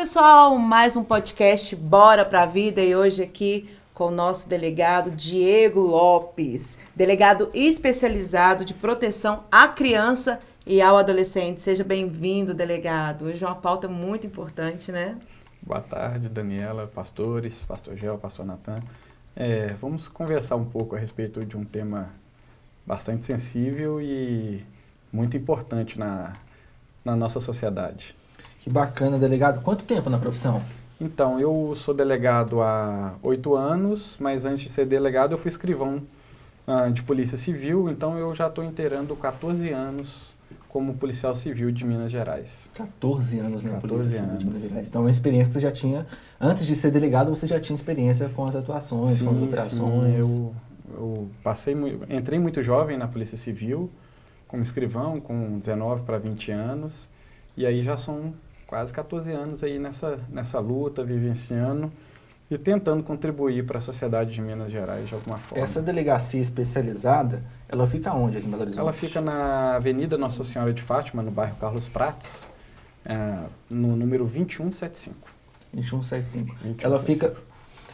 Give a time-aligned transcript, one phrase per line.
[0.00, 5.80] Pessoal, mais um podcast Bora pra Vida e hoje aqui com o nosso delegado Diego
[5.80, 11.60] Lopes, delegado especializado de proteção à criança e ao adolescente.
[11.60, 13.26] Seja bem-vindo, delegado.
[13.26, 15.18] Hoje é uma pauta muito importante, né?
[15.60, 18.78] Boa tarde, Daniela, pastores, pastor Gel, pastor Natan.
[19.36, 22.08] É, vamos conversar um pouco a respeito de um tema
[22.86, 24.64] bastante sensível e
[25.12, 26.32] muito importante na,
[27.04, 28.18] na nossa sociedade.
[28.60, 29.62] Que bacana, delegado.
[29.62, 30.62] Quanto tempo na profissão?
[31.00, 36.02] Então, eu sou delegado há oito anos, mas antes de ser delegado eu fui escrivão
[36.66, 40.34] uh, de Polícia Civil, então eu já estou inteirando 14 anos
[40.68, 42.70] como policial civil de Minas Gerais.
[42.74, 44.32] 14 anos na 14 Polícia anos.
[44.32, 44.88] Civil de Minas Gerais.
[44.88, 46.06] Então, uma experiência que você já tinha,
[46.38, 50.26] antes de ser delegado, você já tinha experiência com as atuações, sim, com as operações.
[50.26, 50.54] Sim, eu,
[50.98, 51.74] eu passei,
[52.10, 53.90] entrei muito jovem na Polícia Civil,
[54.46, 57.08] como escrivão, com 19 para 20 anos,
[57.56, 58.34] e aí já são
[58.70, 61.92] quase 14 anos aí nessa, nessa luta, vivenciando
[62.48, 65.62] e tentando contribuir para a sociedade de Minas Gerais de alguma forma.
[65.62, 68.80] Essa delegacia especializada, ela fica onde aqui em Belo Horizonte?
[68.80, 72.48] Ela fica na Avenida Nossa Senhora de Fátima, no bairro Carlos Prates,
[73.04, 75.16] é, no número 2175.
[75.72, 76.46] 2175.
[76.62, 76.86] 2175.
[76.86, 77.49] Ela fica...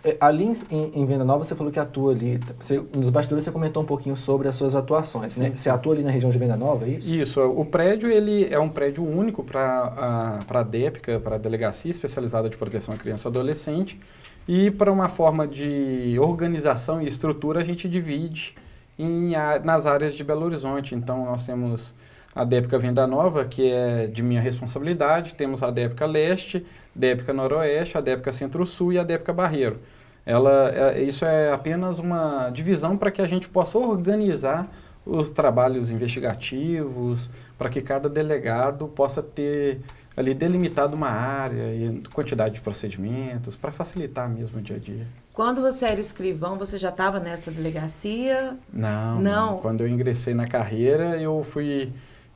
[0.07, 2.39] é, Ali em, em Venda Nova, você falou que atua ali.
[2.61, 5.33] Você, nos bastidores você comentou um pouquinho sobre as suas atuações.
[5.33, 5.47] Sim, né?
[5.49, 5.55] sim.
[5.55, 7.13] Você atua ali na região de Venda Nova, é isso?
[7.13, 12.49] Isso, o prédio ele é um prédio único para a DEPCA, para a Delegacia Especializada
[12.49, 13.99] de Proteção à Criança e Adolescente,
[14.47, 18.55] e para uma forma de organização e estrutura a gente divide
[18.97, 19.33] em,
[19.65, 20.95] nas áreas de Belo Horizonte.
[20.95, 21.97] Então nós temos
[22.33, 27.99] a DEPCA Venda Nova, que é de minha responsabilidade, temos a DEPCA Leste, DEPCA Noroeste,
[27.99, 29.81] a DEPCA Centro-Sul e a DEPCA Barreiro.
[30.27, 34.69] Ela, é- isso é apenas uma divisão para que a gente possa organizar
[35.07, 39.81] os trabalhos investigativos, para que cada delegado possa ter
[40.17, 45.07] ali delimitado uma área e quantidade de procedimentos, para facilitar mesmo o dia a dia.
[45.33, 48.57] Quando você era escrivão, você já estava nessa delegacia?
[48.73, 49.59] Não, Não.
[49.59, 51.93] Quando eu ingressei na carreira, eu fui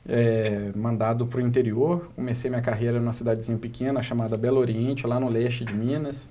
[0.07, 2.07] é, mandado para o interior.
[2.15, 6.29] Comecei minha carreira numa cidadezinha pequena chamada Belo Oriente, lá no leste de Minas.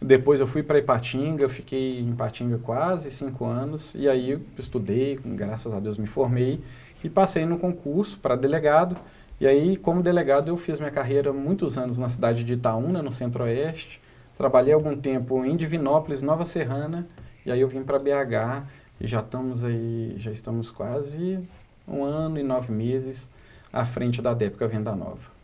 [0.00, 3.94] Depois eu fui para Ipatinga, fiquei em Ipatinga quase cinco anos.
[3.94, 6.60] E aí estudei, graças a Deus me formei
[7.04, 8.96] e passei no concurso para delegado.
[9.38, 13.12] E aí, como delegado, eu fiz minha carreira muitos anos na cidade de Itaúna, no
[13.12, 14.00] centro-oeste.
[14.36, 17.06] Trabalhei algum tempo em Divinópolis, Nova Serrana,
[17.44, 18.66] e aí eu vim para BH
[19.00, 21.38] e já estamos aí, já estamos quase
[21.86, 23.30] um ano e nove meses
[23.72, 25.39] à frente da DEPCA Venda Nova.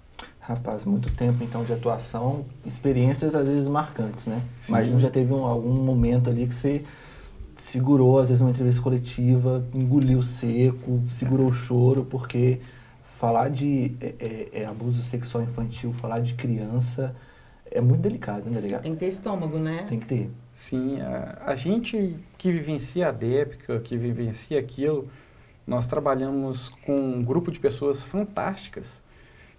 [0.47, 4.41] Rapaz, muito tempo então de atuação, experiências às vezes marcantes, né?
[4.57, 4.73] Sim.
[4.75, 6.85] Imagino já teve um- algum momento ali que você
[7.57, 12.61] segurou, às vezes, uma entrevista coletiva, engoliu seco, segurou o choro, porque
[13.19, 17.13] falar de é, é, é, abuso sexual infantil, falar de criança
[17.69, 18.83] é muito delicado, né, delegado?
[18.83, 19.85] Tem que ter estômago, né?
[19.89, 20.31] Tem que ter.
[20.53, 25.09] Sim, a, a gente que vivencia a DEPCA, que vivencia aquilo,
[25.67, 29.03] nós trabalhamos com um grupo de pessoas fantásticas.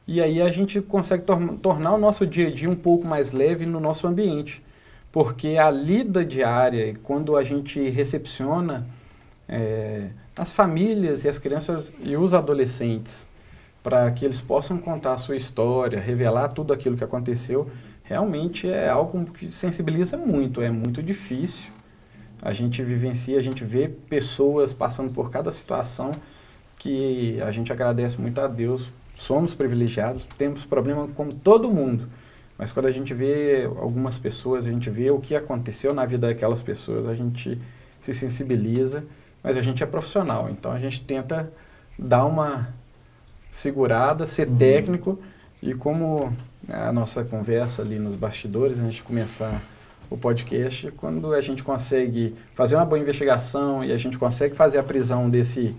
[0.07, 3.31] E aí a gente consegue tor- tornar o nosso dia a dia um pouco mais
[3.31, 4.63] leve no nosso ambiente.
[5.11, 8.87] Porque a lida diária, quando a gente recepciona
[9.49, 13.27] é, as famílias e as crianças e os adolescentes
[13.83, 17.69] para que eles possam contar a sua história, revelar tudo aquilo que aconteceu,
[18.03, 21.71] realmente é algo que sensibiliza muito, é muito difícil.
[22.41, 26.11] A gente vivencia, a gente vê pessoas passando por cada situação
[26.77, 28.87] que a gente agradece muito a Deus.
[29.17, 32.07] Somos privilegiados, temos problema como todo mundo.
[32.55, 36.27] Mas quando a gente vê algumas pessoas, a gente vê o que aconteceu na vida
[36.27, 37.59] daquelas pessoas, a gente
[37.99, 39.03] se sensibiliza,
[39.43, 41.51] mas a gente é profissional, então a gente tenta
[41.97, 42.69] dar uma
[43.49, 44.55] segurada, ser Uhum.
[44.57, 45.19] técnico
[45.63, 46.31] e como
[46.69, 49.61] a nossa conversa ali nos bastidores, a gente começar
[50.09, 54.77] o podcast, quando a gente consegue fazer uma boa investigação e a gente consegue fazer
[54.77, 55.75] a prisão desse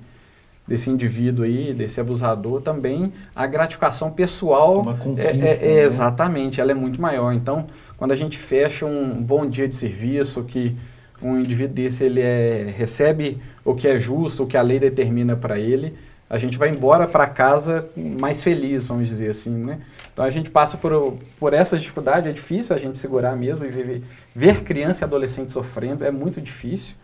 [0.68, 5.82] desse indivíduo aí, desse abusador, também a gratificação pessoal Uma é, conquista, é- é né?
[5.82, 7.32] exatamente, ela é muito maior.
[7.32, 7.66] Então,
[7.96, 10.76] quando a gente fecha um bom dia de serviço, que
[11.22, 15.34] um indivíduo desse ele é, recebe o que é justo, o que a lei determina
[15.34, 15.94] para ele,
[16.30, 19.80] a gente vai embora para casa mais feliz, vamos dizer assim, né?
[20.12, 23.68] Então a gente passa por, por essa dificuldade, é difícil a gente segurar mesmo e
[23.70, 24.02] viver,
[24.34, 26.94] ver criança e adolescente sofrendo é muito difícil.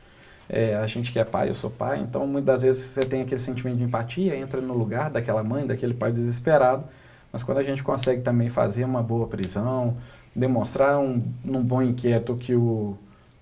[0.48, 3.22] É, a gente que é pai, eu sou pai, então muitas das vezes você tem
[3.22, 6.84] aquele sentimento de empatia, entra no lugar daquela mãe, daquele pai desesperado,
[7.32, 9.96] mas quando a gente consegue também fazer uma boa prisão,
[10.34, 12.96] demonstrar um, um bom inquérito que, o,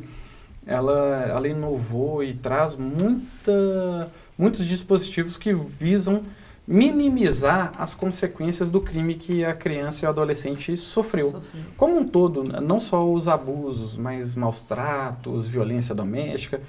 [0.66, 6.24] ela, ela inovou e traz muita, muitos dispositivos que visam
[6.68, 11.32] minimizar as consequências do crime que a criança e o adolescente sofreu.
[11.32, 11.62] sofreu.
[11.78, 16.60] Como um todo, não só os abusos, mas maus tratos, violência doméstica,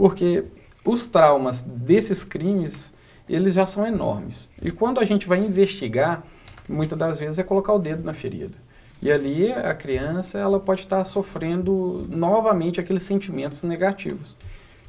[0.00, 0.44] porque
[0.82, 2.94] os traumas desses crimes,
[3.28, 4.48] eles já são enormes.
[4.62, 6.22] E quando a gente vai investigar,
[6.66, 8.56] muitas das vezes é colocar o dedo na ferida.
[9.02, 14.34] E ali a criança, ela pode estar sofrendo novamente aqueles sentimentos negativos.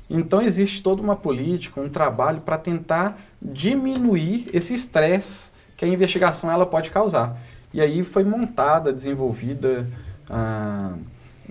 [0.09, 6.49] Então existe toda uma política, um trabalho para tentar diminuir esse estresse que a investigação
[6.49, 7.37] ela pode causar.
[7.73, 9.85] E aí foi montada, desenvolvida
[10.29, 10.93] ah,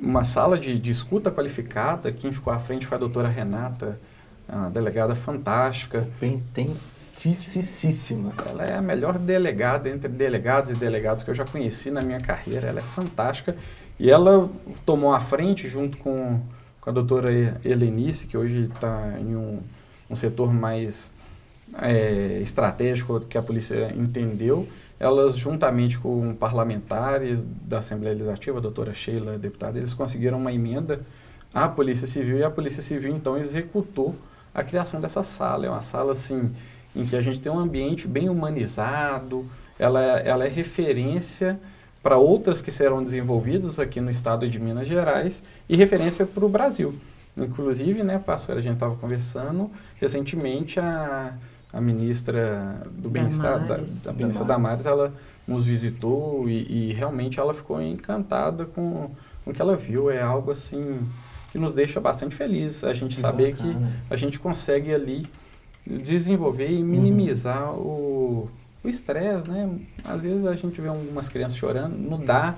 [0.00, 2.10] uma sala de, de, escuta qualificada.
[2.10, 4.00] Quem ficou à frente foi a doutora Renata,
[4.48, 6.08] a delegada fantástica.
[6.18, 8.32] Competentíssima.
[8.48, 12.20] Ela é a melhor delegada entre delegados e delegados que eu já conheci na minha
[12.20, 12.68] carreira.
[12.68, 13.54] Ela é fantástica.
[13.98, 14.48] E ela
[14.86, 16.40] tomou a frente junto com
[16.80, 17.30] com a doutora
[17.64, 19.60] Helenice, que hoje está em um,
[20.08, 21.12] um setor mais
[21.78, 24.66] é, estratégico que a polícia entendeu,
[25.00, 31.00] elas juntamente com parlamentares da Assembleia Legislativa, a doutora Sheila, deputada, eles conseguiram uma emenda
[31.54, 34.14] à Polícia Civil e a Polícia Civil então executou
[34.54, 35.64] a criação dessa sala.
[35.64, 36.54] É uma sala assim
[36.94, 39.46] em que a gente tem um ambiente bem humanizado,
[39.78, 41.58] ela, ela é referência
[42.02, 46.48] para outras que serão desenvolvidas aqui no estado de Minas Gerais e referência para o
[46.48, 46.94] Brasil.
[47.36, 51.32] Inclusive, né, pastor, a gente estava conversando recentemente a,
[51.72, 55.12] a ministra do Bem-Estar, da, da ministra Damares, ela
[55.46, 59.10] nos visitou e, e, realmente ela ficou encantada com,
[59.44, 60.10] com o que ela viu.
[60.10, 61.00] É algo assim
[61.50, 63.74] que nos deixa bastante feliz a gente que saber bacana.
[64.08, 65.26] que a gente consegue ali
[65.86, 67.80] desenvolver e minimizar uhum.
[67.80, 68.50] o
[68.82, 69.78] o estresse, né?
[70.04, 72.54] Às vezes a gente vê algumas crianças chorando, não dá,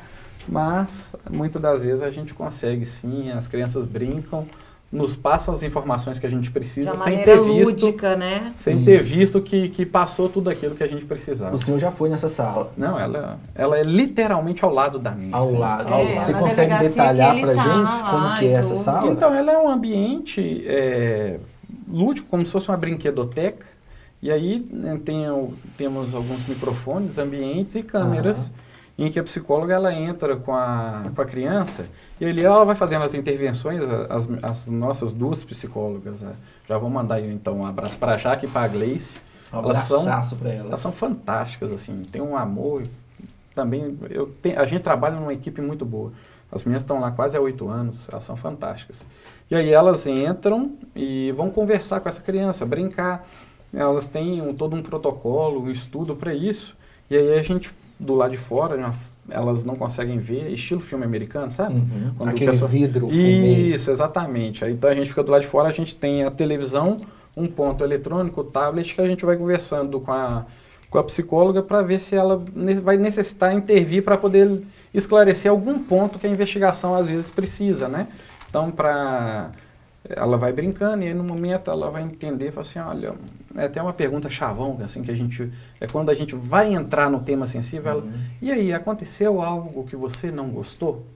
[0.48, 4.46] mas muitas das vezes a gente consegue sim, as crianças brincam,
[4.92, 8.52] nos passam as informações que a gente precisa sem ter visto, lúdica, né?
[8.54, 11.56] sem ter visto que, que passou tudo aquilo que a gente precisava.
[11.56, 12.70] O senhor já foi nessa sala?
[12.76, 15.34] Não, ela, ela é literalmente ao lado da minha.
[15.34, 15.92] Ao lado.
[15.94, 19.10] É, Você consegue detalhar para tá gente como que é essa sala?
[19.10, 21.38] Então, ela é um ambiente é,
[21.88, 23.72] lúdico, como se fosse uma brinquedoteca
[24.22, 25.26] e aí né, tem,
[25.76, 28.54] temos alguns microfones, ambientes e câmeras uhum.
[28.98, 31.86] Em que a psicóloga ela entra com a, com a criança
[32.20, 36.22] e ali ela vai fazendo as intervenções, as, as nossas duas psicólogas.
[36.22, 36.32] Né?
[36.68, 39.16] Já vou mandar aí, então um abraço para a Jaque e para a Gleice.
[39.52, 40.66] Um elas são, para elas.
[40.66, 42.82] elas são fantásticas, assim, tem um amor.
[43.54, 46.12] Também, eu tenho, a gente trabalha numa equipe muito boa.
[46.50, 49.06] As minhas estão lá quase há oito anos, elas são fantásticas.
[49.50, 53.26] E aí elas entram e vão conversar com essa criança, brincar
[53.72, 56.76] elas têm um, todo um protocolo, um estudo para isso.
[57.08, 57.72] E aí a gente,
[58.02, 58.76] do lado de fora,
[59.30, 61.76] elas não conseguem ver, estilo filme americano, sabe?
[61.76, 62.14] Uhum.
[62.16, 62.68] Quando Aquele pessoa...
[62.68, 63.12] vidro.
[63.12, 64.64] Isso, exatamente.
[64.64, 66.96] Então a gente fica do lado de fora, a gente tem a televisão,
[67.36, 70.44] um ponto eletrônico, o tablet, que a gente vai conversando com a,
[70.90, 72.42] com a psicóloga para ver se ela
[72.82, 78.08] vai necessitar intervir para poder esclarecer algum ponto que a investigação às vezes precisa, né?
[78.48, 79.50] Então, para
[80.08, 83.14] ela vai brincando e aí no momento ela vai entender, fala assim, olha,
[83.56, 87.08] é até uma pergunta chavão, assim, que a gente, é quando a gente vai entrar
[87.10, 88.12] no tema sensível, ela, uhum.
[88.40, 91.06] e aí, aconteceu algo que você não gostou?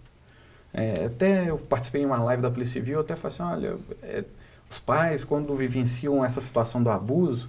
[0.72, 4.24] É, até eu participei em uma live da Polícia Civil, até falei assim, olha, é,
[4.68, 7.48] os pais, quando vivenciam essa situação do abuso,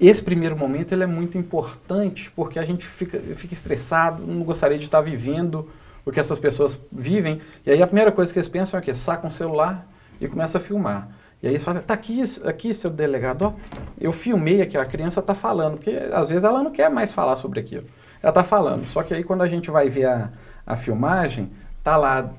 [0.00, 4.78] esse primeiro momento ele é muito importante, porque a gente fica, fica estressado, não gostaria
[4.78, 5.68] de estar vivendo
[6.06, 8.94] o que essas pessoas vivem, e aí a primeira coisa que eles pensam é que
[8.94, 9.86] saca um celular,
[10.20, 11.08] e começa a filmar.
[11.42, 13.52] E aí eles falam, tá aqui, aqui seu delegado, ó,
[14.00, 17.36] eu filmei aqui, a criança está falando, porque às vezes ela não quer mais falar
[17.36, 17.84] sobre aquilo.
[18.22, 20.30] Ela está falando, só que aí quando a gente vai ver a,
[20.66, 21.50] a filmagem,
[21.82, 22.30] tá lá,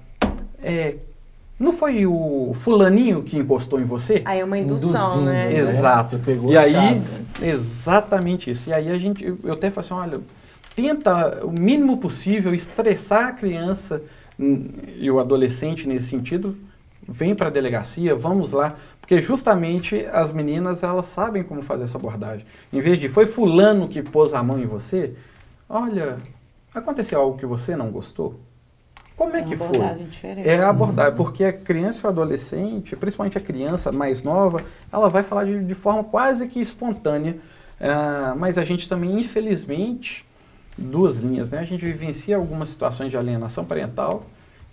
[0.63, 0.97] é,
[1.59, 4.21] não foi o fulaninho que encostou em você?
[4.25, 5.55] Aí é uma indução, Induzindo, né?
[5.55, 6.09] Exato.
[6.09, 7.25] Você pegou e aí, chave, né?
[7.43, 8.69] exatamente isso.
[8.69, 10.21] E aí a gente, eu até falo assim, olha,
[10.75, 14.01] tenta o mínimo possível estressar a criança
[14.37, 14.67] hum,
[14.97, 16.57] e o adolescente nesse sentido,
[17.07, 21.97] vem para a delegacia, vamos lá, porque justamente as meninas elas sabem como fazer essa
[21.97, 22.45] abordagem.
[22.73, 25.13] Em vez de foi fulano que pôs a mão em você,
[25.69, 26.17] olha,
[26.73, 28.39] aconteceu algo que você não gostou?
[29.15, 29.77] Como é, é que foi?
[30.09, 30.47] Diferente.
[30.47, 31.17] É a abordagem, uhum.
[31.17, 35.63] porque a criança e o adolescente, principalmente a criança mais nova, ela vai falar de,
[35.63, 37.37] de forma quase que espontânea,
[37.79, 40.25] uh, mas a gente também, infelizmente,
[40.77, 41.59] duas linhas, né?
[41.59, 44.23] A gente vivencia algumas situações de alienação parental,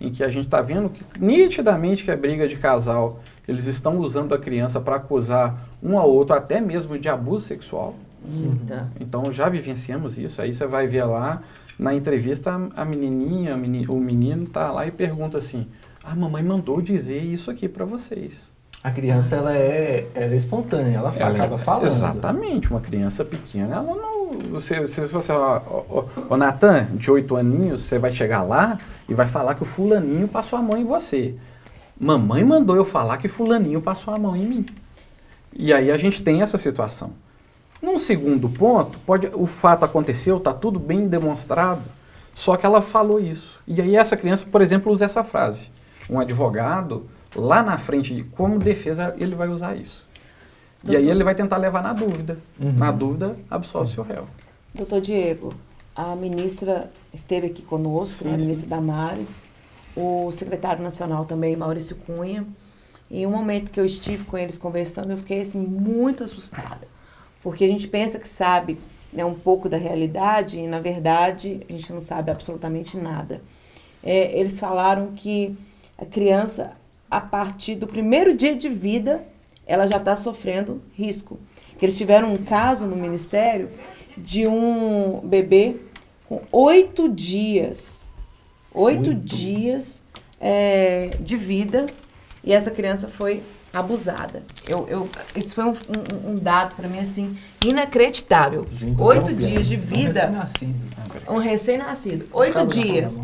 [0.03, 3.97] em que a gente está vendo que nitidamente que é briga de casal, eles estão
[3.99, 7.95] usando a criança para acusar um ao outro, até mesmo de abuso sexual.
[8.25, 8.91] Eita.
[8.99, 10.41] Então já vivenciamos isso.
[10.41, 11.41] Aí você vai ver lá
[11.79, 13.55] na entrevista a menininha,
[13.87, 15.67] o menino tá lá e pergunta assim:
[16.03, 18.51] "A mamãe mandou dizer isso aqui para vocês".
[18.83, 21.85] A criança ela é, ela é espontânea, ela, ela acaba falando.
[21.85, 24.13] Exatamente, uma criança pequena, ela não
[24.49, 28.79] você, se você, ó, ó, Natan, de oito aninhos, você vai chegar lá
[29.13, 31.35] e vai falar que o fulaninho passou a mão em você.
[31.99, 34.65] Mamãe mandou eu falar que fulaninho passou a mão em mim.
[35.55, 37.11] E aí a gente tem essa situação.
[37.79, 41.83] Num segundo ponto, pode, o fato aconteceu, está tudo bem demonstrado,
[42.33, 43.59] só que ela falou isso.
[43.67, 45.69] E aí essa criança, por exemplo, usa essa frase.
[46.09, 47.05] Um advogado,
[47.35, 50.07] lá na frente, como defesa, ele vai usar isso.
[50.81, 50.99] Doutor.
[50.99, 52.39] E aí ele vai tentar levar na dúvida.
[52.59, 52.73] Uhum.
[52.73, 54.25] Na dúvida, absolve-se o réu.
[54.73, 55.53] Doutor Diego,
[55.95, 58.69] a ministra esteve aqui conosco, sim, né, a ministra.
[58.69, 59.45] Damares,
[59.95, 62.45] o secretário nacional também, Maurício Cunha.
[63.11, 66.87] E um momento que eu estive com eles conversando, eu fiquei assim muito assustada
[67.43, 68.79] porque a gente pensa que sabe
[69.11, 73.41] né, um pouco da realidade e, na verdade, a gente não sabe absolutamente nada.
[74.01, 75.55] É, eles falaram que
[75.97, 76.71] a criança,
[77.11, 79.23] a partir do primeiro dia de vida,
[79.67, 81.37] ela já está sofrendo risco.
[81.77, 83.69] Que eles tiveram um caso no Ministério
[84.17, 85.75] de um bebê
[86.27, 88.07] com oito dias,
[88.73, 89.13] oito, oito.
[89.13, 90.03] dias
[90.39, 91.87] é, de vida,
[92.43, 93.41] e essa criança foi
[93.73, 94.43] abusada.
[94.67, 98.67] Eu, eu, esse foi um, um, um dado para mim assim inacreditável.
[98.71, 100.31] Gente, Oito dias de vida.
[101.27, 102.25] Um recém-nascido.
[102.33, 103.21] Um Oito dias.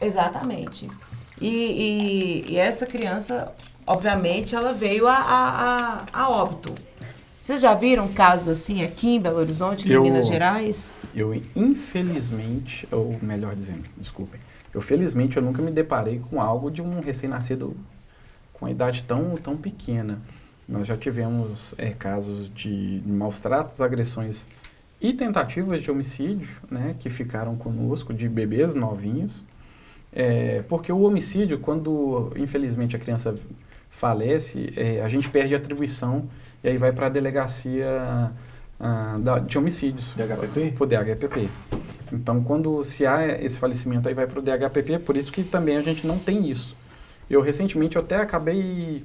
[0.00, 0.88] Exatamente.
[1.40, 3.52] E, e, e, essa criança,
[3.86, 6.74] obviamente, ela veio a, a, a, a, óbito.
[7.44, 10.90] Vocês já viram casos assim aqui em Belo Horizonte, eu, em Minas Gerais?
[11.14, 14.40] Eu, infelizmente, ou melhor dizendo, desculpem,
[14.72, 17.76] eu felizmente eu nunca me deparei com algo de um recém-nascido
[18.50, 20.22] com a idade tão, tão pequena.
[20.66, 24.48] Nós já tivemos é, casos de maus tratos, agressões
[24.98, 29.44] e tentativas de homicídio, né, que ficaram conosco, de bebês novinhos.
[30.10, 33.36] É, porque o homicídio, quando infelizmente a criança
[33.90, 36.26] falece, é, a gente perde a atribuição
[36.64, 38.32] e aí vai para a delegacia
[38.80, 40.14] ah, da, de homicídios.
[40.14, 40.72] DHPP?
[40.72, 41.48] Para o DHPP.
[42.10, 45.76] Então, quando se há esse falecimento, aí vai para o DHPP, por isso que também
[45.76, 46.74] a gente não tem isso.
[47.28, 49.04] Eu recentemente eu até acabei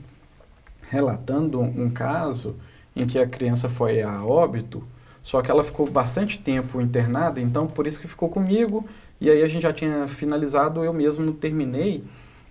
[0.89, 2.55] relatando um caso
[2.95, 4.83] em que a criança foi a óbito,
[5.21, 8.87] só que ela ficou bastante tempo internada, então por isso que ficou comigo.
[9.19, 12.03] E aí a gente já tinha finalizado, eu mesmo terminei,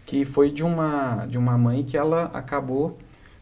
[0.04, 2.98] que foi de uma, de uma mãe que ela acabou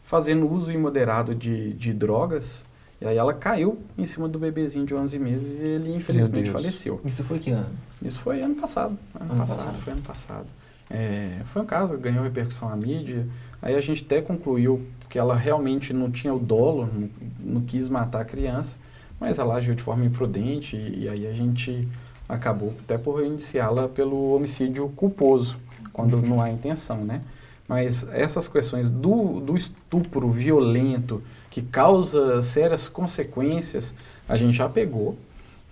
[0.07, 2.65] fazendo uso imoderado de, de drogas.
[3.01, 7.01] E aí ela caiu em cima do bebezinho de 11 meses e ele infelizmente faleceu.
[7.05, 7.69] Isso foi que ano?
[8.01, 8.97] Isso foi ano passado.
[9.21, 10.47] Ano, ano passado, passado, foi ano passado.
[10.89, 13.27] É, foi um caso, ganhou repercussão à mídia.
[13.61, 17.11] Aí a gente até concluiu que ela realmente não tinha o dolo, não,
[17.55, 18.77] não quis matar a criança,
[19.21, 21.87] mas ela agiu de forma imprudente e, e aí a gente
[22.29, 25.59] acabou até por iniciá-la pelo homicídio culposo,
[25.93, 27.21] quando não há intenção, né?
[27.69, 33.95] Mas essas questões do, do estupro violento que causa sérias consequências,
[34.29, 35.17] a gente já pegou.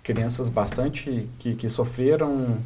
[0.03, 2.57] Crianças bastante que, que sofreram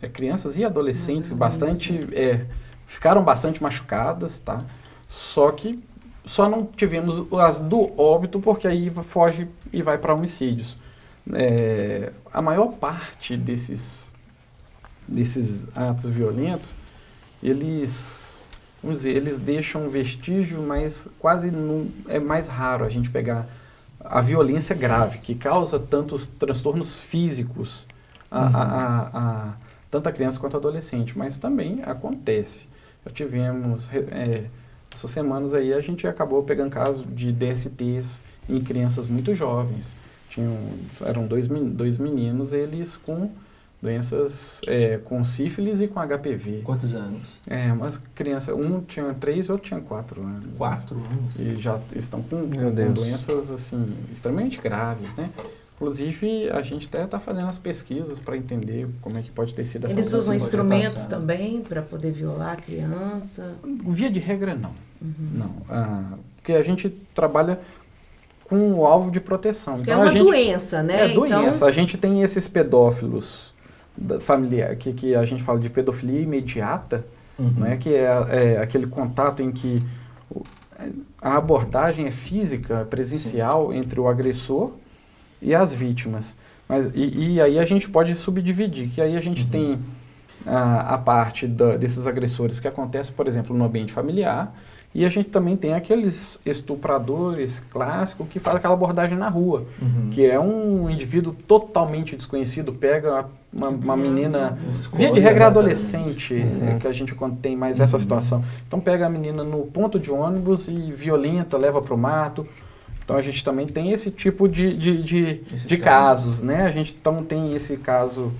[0.00, 2.46] é, crianças e adolescentes bastante é,
[2.86, 4.58] ficaram bastante machucadas, tá?
[5.08, 5.82] Só que
[6.24, 10.76] só não tivemos as do óbito porque aí foge e vai para homicídios.
[11.32, 14.14] É, a maior parte desses
[15.06, 16.72] desses atos violentos
[17.42, 18.29] eles
[18.82, 23.46] vamos dizer, eles deixam vestígio, mas quase não, é mais raro a gente pegar
[24.02, 27.86] a violência grave que causa tantos transtornos físicos
[28.30, 28.56] a, uhum.
[28.56, 29.54] a, a, a
[29.90, 32.68] tanto a criança quanto a adolescente, mas também acontece.
[33.04, 34.44] Já tivemos, é,
[34.94, 39.92] essas semanas aí, a gente acabou pegando casos de DSTs em crianças muito jovens.
[40.28, 40.56] Tinham,
[41.04, 43.30] eram dois, dois meninos, eles com
[43.82, 46.62] doenças é, com sífilis e com HPV.
[46.64, 47.38] Quantos anos?
[47.46, 50.58] É, umas crianças, um tinha três, outro tinha quatro anos.
[50.58, 51.34] Quatro anos?
[51.38, 55.30] E já estão com, com doenças, assim, extremamente graves, né?
[55.76, 59.64] Inclusive, a gente até está fazendo as pesquisas para entender como é que pode ter
[59.64, 63.54] sido essa Eles usam instrumentos também para poder violar a criança?
[63.64, 64.74] Via de regra, não.
[65.00, 65.30] Uhum.
[65.32, 65.56] Não.
[65.70, 67.58] Ah, porque a gente trabalha
[68.44, 69.80] com o alvo de proteção.
[69.80, 71.06] Então, é uma gente, doença, né?
[71.06, 71.56] É doença.
[71.56, 71.68] Então...
[71.68, 73.49] A gente tem esses pedófilos
[74.20, 77.06] familiar, que, que a gente fala de pedofilia imediata,
[77.38, 77.52] uhum.
[77.56, 77.76] né?
[77.76, 79.82] que é, é aquele contato em que
[81.20, 83.78] a abordagem é física, presencial Sim.
[83.78, 84.72] entre o agressor
[85.40, 86.36] e as vítimas.
[86.68, 89.50] Mas, e, e aí a gente pode subdividir, que aí a gente Uhum.
[89.50, 89.78] tem
[90.46, 94.54] a, a parte da- desses agressores que acontece, por exemplo, no ambiente familiar,
[94.94, 100.08] e a gente também tem aqueles estupradores clássicos que fazem aquela abordagem na rua, Uhum.
[100.10, 104.58] que é um indivíduo totalmente desconhecido, pega uma, uma menina,
[104.94, 106.78] via de regra adolescente, Uhum.
[106.78, 108.42] que a gente quando tem mais essa situação.
[108.66, 112.46] Então pega a menina no ponto de ônibus e violenta, leva para o mato.
[113.04, 115.34] Então a gente também tem esse tipo de, de, de,
[115.66, 116.62] de casos, né?
[116.62, 118.32] A gente então tem esse caso,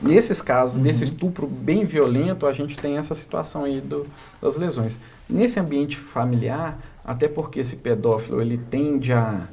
[0.00, 0.84] nesses casos, Uhum.
[0.84, 4.06] desse estupro bem violento, a gente tem essa situação aí do,
[4.40, 5.00] das lesões.
[5.28, 9.48] Nesse ambiente familiar, até porque esse pedófilo ele tende a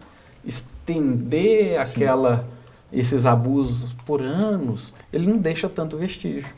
[0.46, 2.46] estender aquela
[2.94, 6.54] esses abusos por anos, ele não deixa tanto vestígio.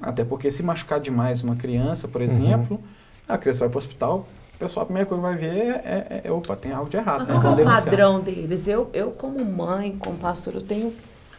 [0.00, 2.80] Até porque se machucar demais uma criança, por exemplo,
[3.28, 6.06] a criança vai para o hospital, o pessoal a primeira coisa que vai ver é,
[6.10, 7.20] é, é, opa, tem algo de errado.
[7.20, 8.66] Mas tem qual é o padrão deles?
[8.66, 10.92] Eu, eu como mãe, como pastor, eu tenho,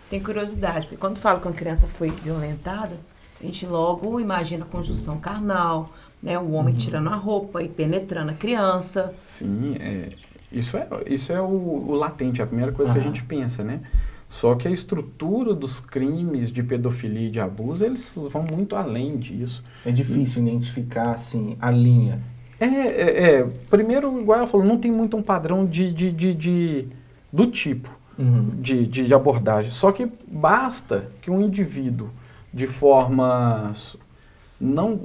[0.09, 0.85] tenho curiosidade.
[0.87, 2.97] Porque quando falo que uma criança foi violentada,
[3.41, 5.91] a gente logo imagina a conjunção carnal,
[6.21, 6.37] né?
[6.37, 6.55] O Uhum.
[6.55, 9.09] homem tirando a roupa e penetrando a criança.
[9.15, 10.09] Sim, é,
[10.51, 13.81] isso é, isso é o, o latente, a primeira coisa que a gente pensa, né?
[14.29, 19.17] Só que a estrutura dos crimes de pedofilia e de abuso, eles vão muito além
[19.17, 19.63] disso.
[19.85, 22.19] É difícil identificar, assim, a linha.
[22.59, 26.33] É, é, é, primeiro, igual ela falou, não tem muito um padrão de, de, de,
[26.33, 26.87] de-
[27.31, 28.51] do tipo Uhum.
[28.59, 29.71] de, de, abordagem.
[29.71, 32.09] Só que basta que um indivíduo,
[32.53, 33.73] de forma
[34.59, 35.01] não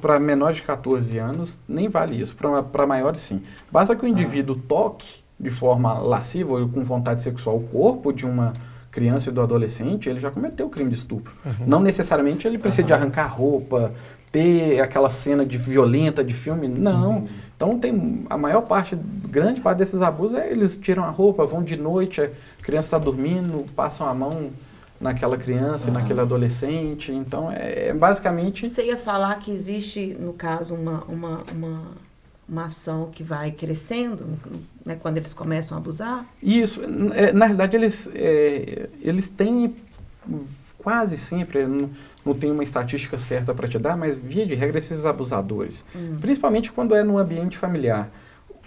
[0.00, 2.34] para menores de 14 anos, nem vale isso,
[2.72, 3.42] para maiores sim.
[3.70, 5.06] Basta que o indivíduo toque
[5.38, 8.52] de forma lasciva ou com vontade sexual o corpo de uma
[8.90, 11.34] criança e do adolescente, ele já cometeu o crime de estupro.
[11.66, 13.92] Não necessariamente ele precisa de arrancar roupa,
[14.32, 17.26] ter aquela cena de violenta de filme, não.
[17.56, 21.62] Então tem a maior parte, grande parte desses abusos é eles tiram a roupa, vão
[21.62, 22.30] de noite, a
[22.62, 24.50] criança está dormindo, passam a mão
[25.00, 26.00] naquela criança, e Aham.
[26.00, 27.10] naquele adolescente.
[27.12, 31.82] Então é, é basicamente Você ia falar que existe, no caso, uma, uma, uma,
[32.46, 34.26] uma ação que vai crescendo,
[34.84, 36.26] né, quando eles começam a abusar?
[36.42, 36.82] Isso,
[37.14, 39.74] é, na realidade eles, é, eles têm
[40.86, 41.90] quase sempre, eu não,
[42.24, 46.16] não tenho uma estatística certa para te dar, mas via de regra esses abusadores, Hum.
[46.20, 48.08] principalmente quando é no ambiente familiar,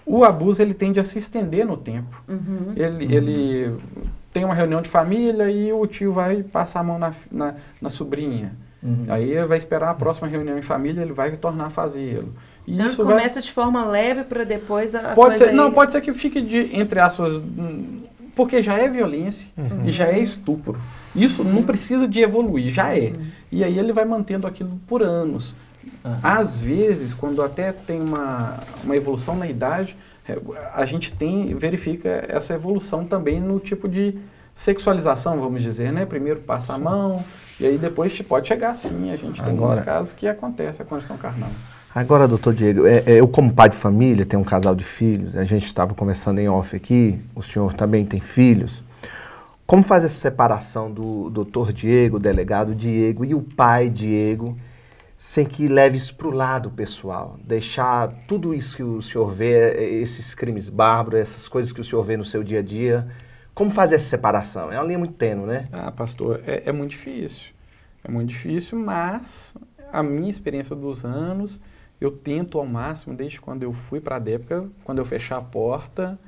[0.05, 2.21] o abuso ele tende a se estender no tempo.
[2.27, 2.73] Uhum.
[2.75, 3.77] Ele, ele
[4.33, 7.89] tem uma reunião de família e o tio vai passar a mão na, na, na
[7.89, 8.51] sobrinha.
[8.83, 9.05] Uhum.
[9.07, 12.33] Aí vai esperar a próxima reunião em família, ele vai tornar a fazê-lo.
[12.67, 15.53] E Então isso ele vai começa de forma leve para depois a Pode coisa ser,
[15.53, 17.41] não, ir- pode ser que fique de, entre aspas,
[18.35, 19.85] porque já é violência Uhum.
[19.85, 20.77] e já é estupro.
[21.23, 23.13] Isso não precisa de evoluir, já é.
[23.51, 25.55] E aí ele vai mantendo aquilo por anos.
[26.23, 29.95] Às vezes, quando até tem uma, uma evolução na idade,
[30.27, 30.37] é,
[30.73, 34.15] a gente tem verifica essa evolução também no tipo de
[34.53, 36.05] sexualização, vamos dizer, né?
[36.05, 37.23] Primeiro passa a mão
[37.59, 39.11] e aí depois pode chegar sim.
[39.11, 41.49] A gente tem Agora- muitos casos que acontece a condição carnal.
[41.93, 45.35] Agora, doutor Diego, é, é, eu como pai de família, tenho um casal de filhos,
[45.35, 48.83] a gente estava conversando em off aqui, o senhor também tem filhos.
[49.69, 54.57] Como faz essa separação do doutor Diego, o delegado Diego e o pai Diego,
[55.15, 57.37] sem que leve isso para o lado pessoal?
[57.43, 61.83] Deixar tudo isso que o senhor vê, eh, esses crimes bárbaros, essas coisas que o
[61.83, 63.07] senhor vê no seu dia a dia,
[63.53, 64.71] como fazer essa separação?
[64.71, 65.69] É uma linha muito tênue, né?
[65.71, 67.51] Ah, pastor, é, é muito difícil.
[68.03, 69.55] É muito difícil, mas
[69.93, 71.61] a minha experiência dos anos,
[72.01, 75.43] eu tento ao máximo, desde quando eu fui para a DEPCA, quando eu fechar a
[75.43, 76.19] porta,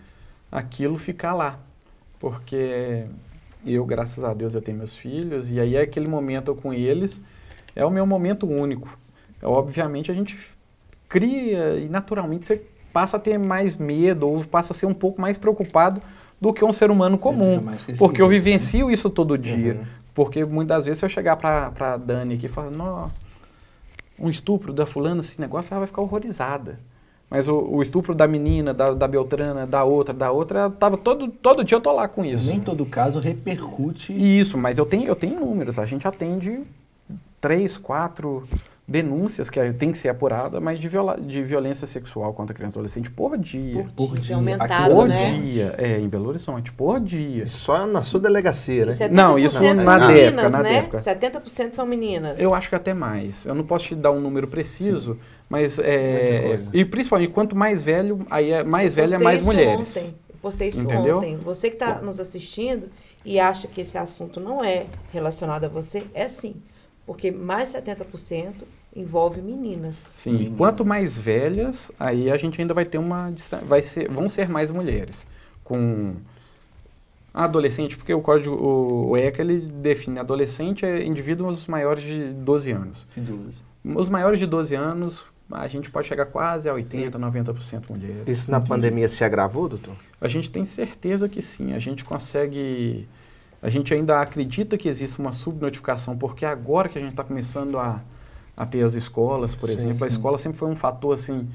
[0.51, 1.59] aquilo ficar lá.
[2.19, 3.07] Porque
[3.65, 7.21] eu, graças a Deus, eu tenho meus filhos, e aí é aquele momento com eles,
[7.75, 8.97] é o meu momento único.
[9.41, 10.37] Obviamente a gente
[11.07, 15.21] cria e naturalmente você passa a ter mais medo ou passa a ser um pouco
[15.21, 16.01] mais preocupado
[16.39, 17.59] do que um ser humano comum.
[17.97, 19.75] Porque eu receoso, vivencio isso todo dia.
[19.75, 19.85] Uhum.
[20.13, 23.09] Porque muitas vezes se eu chegar pra, pra Dani aqui e falar,
[24.19, 26.79] um estupro da fulana, esse negócio, ela vai ficar horrorizada.
[27.31, 31.29] Mas o, o estupro da menina, da, da Beltrana, da outra, da outra, tava todo,
[31.29, 32.45] todo dia eu tô lá com isso.
[32.45, 34.11] Nem todo caso repercute.
[34.11, 35.79] Isso, mas eu tenho, eu tenho números.
[35.79, 36.61] A gente atende
[37.39, 38.43] três, quatro
[38.87, 42.77] denúncias que tem que ser apurada, mas de, viola, de violência sexual contra criança e
[42.77, 43.83] adolescente por dia.
[43.95, 44.35] Por Por dia, dia.
[44.35, 45.39] aumentado, Aqui Por né?
[45.39, 45.75] dia.
[45.77, 47.47] É, em Belo Horizonte, por dia.
[47.47, 48.91] Só na sua delegacia, né?
[48.91, 50.81] 70% Não, isso são na meninas, na né?
[50.81, 50.97] DEPCA.
[50.97, 52.39] 70% são meninas.
[52.39, 53.45] Eu acho que até mais.
[53.45, 55.17] Eu não posso te dar um número preciso,
[55.47, 59.49] mas Muita é, e principalmente quanto mais velho, aí é mais velho é mais isso
[59.49, 59.95] mulheres.
[59.95, 60.15] Ontem.
[60.29, 61.17] Eu postei isso Entendeu?
[61.17, 61.37] ontem.
[61.37, 62.89] Você que está nos assistindo
[63.23, 66.55] e acha que esse assunto não é relacionado a você, é sim.
[67.11, 68.63] Porque mais 70%
[68.95, 69.95] envolve meninas.
[69.95, 70.57] Sim, Menina.
[70.57, 73.33] quanto mais velhas, aí a gente ainda vai ter uma
[73.65, 75.25] vai ser, vão ser mais mulheres
[75.63, 76.15] com
[77.33, 82.71] Adolescente, porque o código, o, o ECA, ele define adolescente é indivíduos maiores de 12
[82.71, 83.07] anos.
[83.13, 83.55] Sem dúvidas.
[83.83, 88.27] Os maiores de 12 anos, a gente pode chegar quase a 80%, 90% mulheres.
[88.27, 89.95] Isso na pandemia se agravou, doutor?
[90.19, 91.73] A gente tem certeza que sim.
[91.73, 93.07] A gente consegue.
[93.61, 97.77] A gente ainda acredita que existe uma subnotificação, porque agora que a gente está começando
[97.77, 98.01] a,
[98.57, 100.15] a ter as escolas, por Sim, exemplo, a sim.
[100.17, 101.47] escola sempre foi um fator assim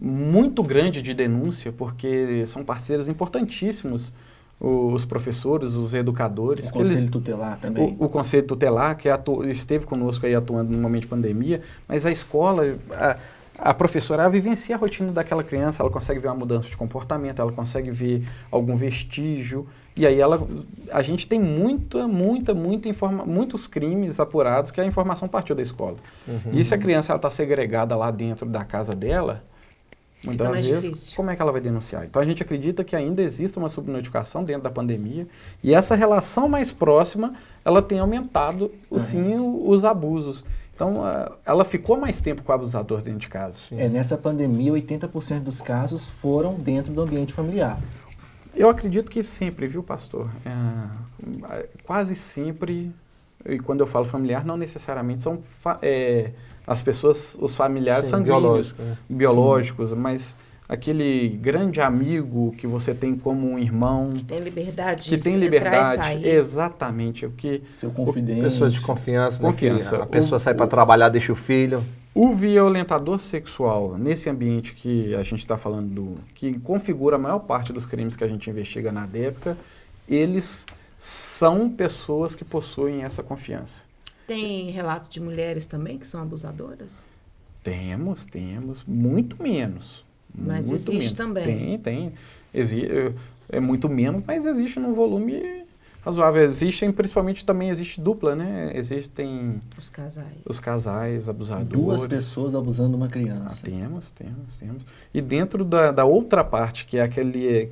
[0.00, 4.12] muito grande de denúncia, porque são parceiros importantíssimos
[4.60, 7.96] os professores, os educadores, O que eles- conselho tutelar também.
[8.00, 12.06] o, o Conselho Tutelar, que atu- esteve conosco aí atuando no momento de pandemia, mas
[12.06, 12.62] a escola,
[12.92, 13.16] a,
[13.58, 17.52] a professora, vivencia a rotina daquela criança, ela consegue ver uma mudança de comportamento, ela
[17.52, 20.46] consegue ver algum vestígio, e aí ela,
[20.90, 25.62] a gente tem muita, muita, muita informa, muitos crimes apurados que a informação partiu da
[25.62, 25.96] escola.
[26.52, 29.44] E se a criança está segregada lá dentro da casa dela,
[30.24, 31.16] muitas mais vezes, difícil.
[31.16, 32.04] como é que ela vai denunciar?
[32.04, 35.26] Então a gente acredita que ainda existe uma subnotificação dentro da pandemia
[35.62, 37.34] e essa relação mais próxima
[37.64, 40.44] ela tem aumentado o, sim os abusos.
[40.74, 41.02] Então
[41.46, 43.58] ela ficou mais tempo com o abusador dentro de casa.
[43.72, 47.78] É, nessa pandemia, 80% dos casos foram dentro do ambiente familiar.
[48.54, 50.28] Eu acredito que sempre, viu, pastor?
[50.44, 52.92] É, quase sempre,
[53.46, 55.38] e quando eu falo familiar, não necessariamente são
[55.82, 56.30] é,
[56.66, 58.40] as pessoas, os familiares Sim, sanguíneos.
[58.72, 58.96] biológico, né?
[59.10, 65.36] biológicos, mas aquele grande amigo que você tem como um irmão, Tem liberdade que tem
[65.36, 66.26] liberdade, sair.
[66.26, 68.40] exatamente, o que Seu confidente.
[68.40, 69.96] Pessoas de confiança, né, que Confiança.
[70.02, 71.84] a pessoa O- sai para trabalhar, deixa o filho.
[72.14, 77.40] o violentador sexual nesse ambiente que a gente está falando do que configura a maior
[77.40, 79.58] parte dos crimes que a gente investiga na DEPCA,
[80.08, 80.64] eles
[81.06, 83.84] são pessoas que possuem essa confiança.
[84.26, 87.04] Tem relato de mulheres também que são abusadoras?
[87.62, 90.02] Temos, temos, muito menos.
[90.34, 91.12] Mas muito existe menos.
[91.12, 91.44] também.
[91.44, 92.12] Tem, tem.
[92.54, 93.12] Exi é-
[93.50, 95.64] é muito menos, mas existe num volume
[96.02, 96.42] razoável.
[96.42, 98.72] Existem, principalmente também existe dupla, né?
[98.74, 100.26] Existem Os casais.
[100.46, 101.68] os casais abusadores.
[101.68, 103.60] Duas pessoas abusando de uma Ah, criança.
[103.62, 104.82] temos, temos, temos.
[105.12, 107.70] E dentro da, da outra parte, que é aquele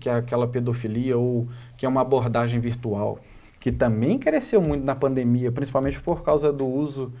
[0.00, 3.18] que é aquela pedofilia ou que é uma abordagem virtual,
[3.60, 7.12] que também cresceu muito na pandemia, principalmente por causa do uso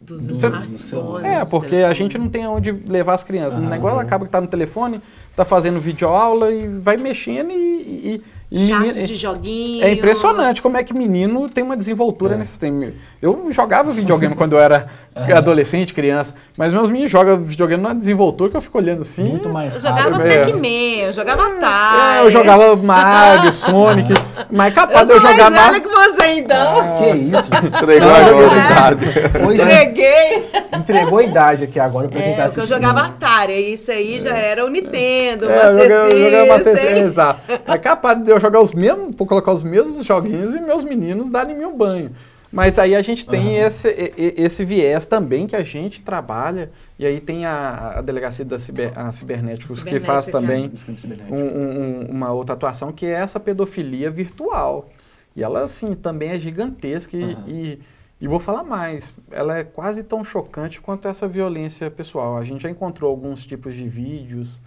[0.00, 1.24] Dos smartphones.
[1.24, 1.98] É, porque a telefones.
[1.98, 3.60] gente não tem onde levar as crianças.
[3.60, 4.02] O Ah, negócio é.
[4.02, 5.00] acaba que tá no telefone,
[5.36, 7.54] tá fazendo videoaula e vai mexendo e.
[8.16, 9.84] e, menino- de joguinhos.
[9.84, 12.38] é impressionante como é que menino tem uma desenvoltura É.
[12.38, 12.90] nesses tempos.
[13.20, 14.86] Eu jogava videogame quando eu era
[15.34, 19.24] adolescente, criança, mas meus meninos jogam videogame numa desenvoltura que eu fico olhando assim.
[19.24, 20.38] Muito mais Eu jogava É.
[20.40, 22.18] Pac-Man, eu jogava Atari.
[22.18, 24.12] É, eu jogava Mario, Sonic,
[24.50, 25.82] mas Eu capaz de sou eu jogar mais velha Mario.
[25.82, 26.96] que você, então.
[26.98, 27.50] Que isso?
[27.66, 29.06] Entregou Não, eu agora, sabe?
[29.46, 30.48] Hoje Entreguei.
[30.78, 32.82] entregou a idade aqui agora pra quem tá É, porque eu assistindo.
[32.82, 36.98] jogava Atari, isso aí já era o Nintendo, É, eu jogava, eu jogava Master System.
[37.02, 37.40] Exato.
[37.66, 41.28] É capaz de eu jogar os mesmos, por colocar os mesmos joguinhos e meus meninos
[41.28, 42.10] darem meu banho.
[42.52, 46.70] Mas aí a gente tem esse, e- e- esse viés também que a gente trabalha,
[46.98, 51.36] e aí tem a, a delegacia da ciber, a cibernéticos que faz Cibernética, também um-
[51.36, 54.88] um- um- uma outra atuação, que é essa pedofilia virtual.
[55.34, 57.44] E ela, assim, também é gigantesca e, Aham.
[57.48, 57.78] e,
[58.20, 62.38] e vou falar mais, ela é quase tão chocante quanto essa violência pessoal.
[62.38, 64.60] A gente já encontrou alguns tipos de vídeos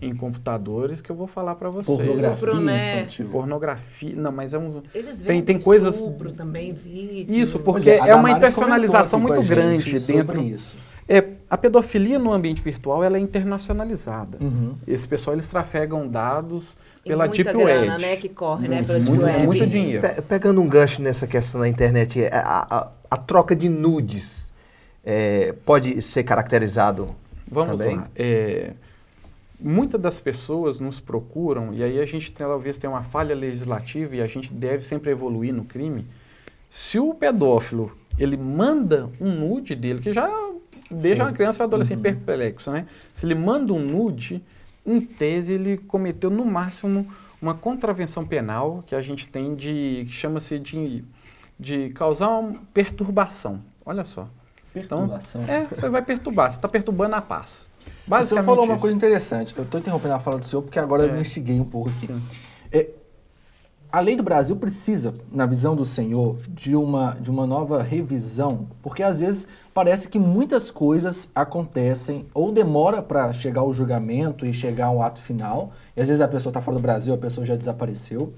[0.00, 1.96] em computadores que eu vou falar para vocês.
[1.96, 2.98] Pornografia né?
[3.00, 3.28] infantil.
[3.28, 4.82] Pornografia, não, mas é um...
[4.94, 6.04] Eles Tem- tem coisas-
[6.36, 7.34] também, vídeo.
[7.34, 10.42] Isso, porque Pois é, uma internacionalização muito grande sobre dentro...
[10.42, 10.76] isso.
[11.08, 14.38] É, a pedofilia no ambiente virtual, ela é internacionalizada.
[14.40, 14.74] Uhum.
[14.86, 18.02] Esse pessoal, eles trafegam dados Tem pela muita Deep grana, Web.
[18.02, 19.46] né, que corre, né, Muito, pela Deep muito, Web.
[19.46, 20.02] muito dinheiro.
[20.02, 24.52] Pe- Pegando um gancho nessa questão da internet, é, a, a- a troca de nudes
[25.04, 27.06] é, pode ser caracterizado
[27.48, 27.96] Vamos também?
[27.96, 28.08] lá.
[28.16, 28.72] É,
[29.58, 34.20] muitas das pessoas nos procuram, e aí a gente talvez tenha uma falha legislativa e
[34.20, 36.06] a gente deve sempre evoluir no crime.
[36.68, 40.28] Se o pedófilo ele manda um nude dele, que já
[40.90, 41.28] deixa Sim.
[41.28, 42.02] uma criança ou adolescente Uhum.
[42.02, 42.86] perplexo, né?
[43.12, 44.42] Se ele manda um nude,
[44.84, 47.06] em tese ele cometeu no máximo
[47.40, 51.04] uma contravenção penal que a gente tem de que chama-se de,
[51.58, 53.62] de causar uma perturbação.
[53.84, 54.28] Olha só.
[54.72, 55.42] Perturbação.
[55.48, 57.68] É, você vai perturbar, você está perturbando a paz.
[58.06, 58.80] Mas você Basicamente falou uma isso.
[58.80, 59.54] coisa interessante.
[59.56, 61.12] Eu estou interrompendo a fala do senhor porque agora eu É.
[61.12, 62.08] me instiguei um pouco aqui.
[62.70, 62.88] É,
[63.90, 68.66] a lei do Brasil precisa, na visão do senhor, de uma, de uma nova revisão,
[68.82, 74.52] porque às vezes parece que muitas coisas acontecem ou demora para chegar ao julgamento e
[74.52, 77.46] chegar ao ato final, e às vezes a pessoa está fora do Brasil, a pessoa
[77.46, 78.32] já desapareceu,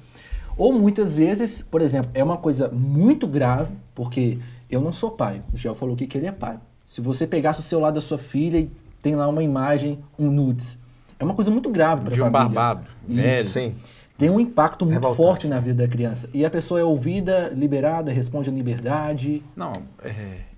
[0.56, 4.38] ou muitas vezes, por exemplo, é uma coisa muito grave, porque
[4.70, 6.58] eu não sou pai, o Gel falou que ele é pai.
[6.86, 8.70] Se você pegasse o celular da sua filha e
[9.02, 10.78] tem lá uma imagem, um nudes,
[11.18, 12.48] é uma coisa muito grave para De um família.
[12.48, 13.50] barbado, Isso.
[13.50, 13.74] Sim.
[14.16, 15.26] tem um impacto muito Revoltante.
[15.26, 16.28] forte na vida da criança.
[16.32, 19.42] E a pessoa é ouvida, liberada, responde a liberdade.
[19.56, 19.72] Não,
[20.04, 20.12] é,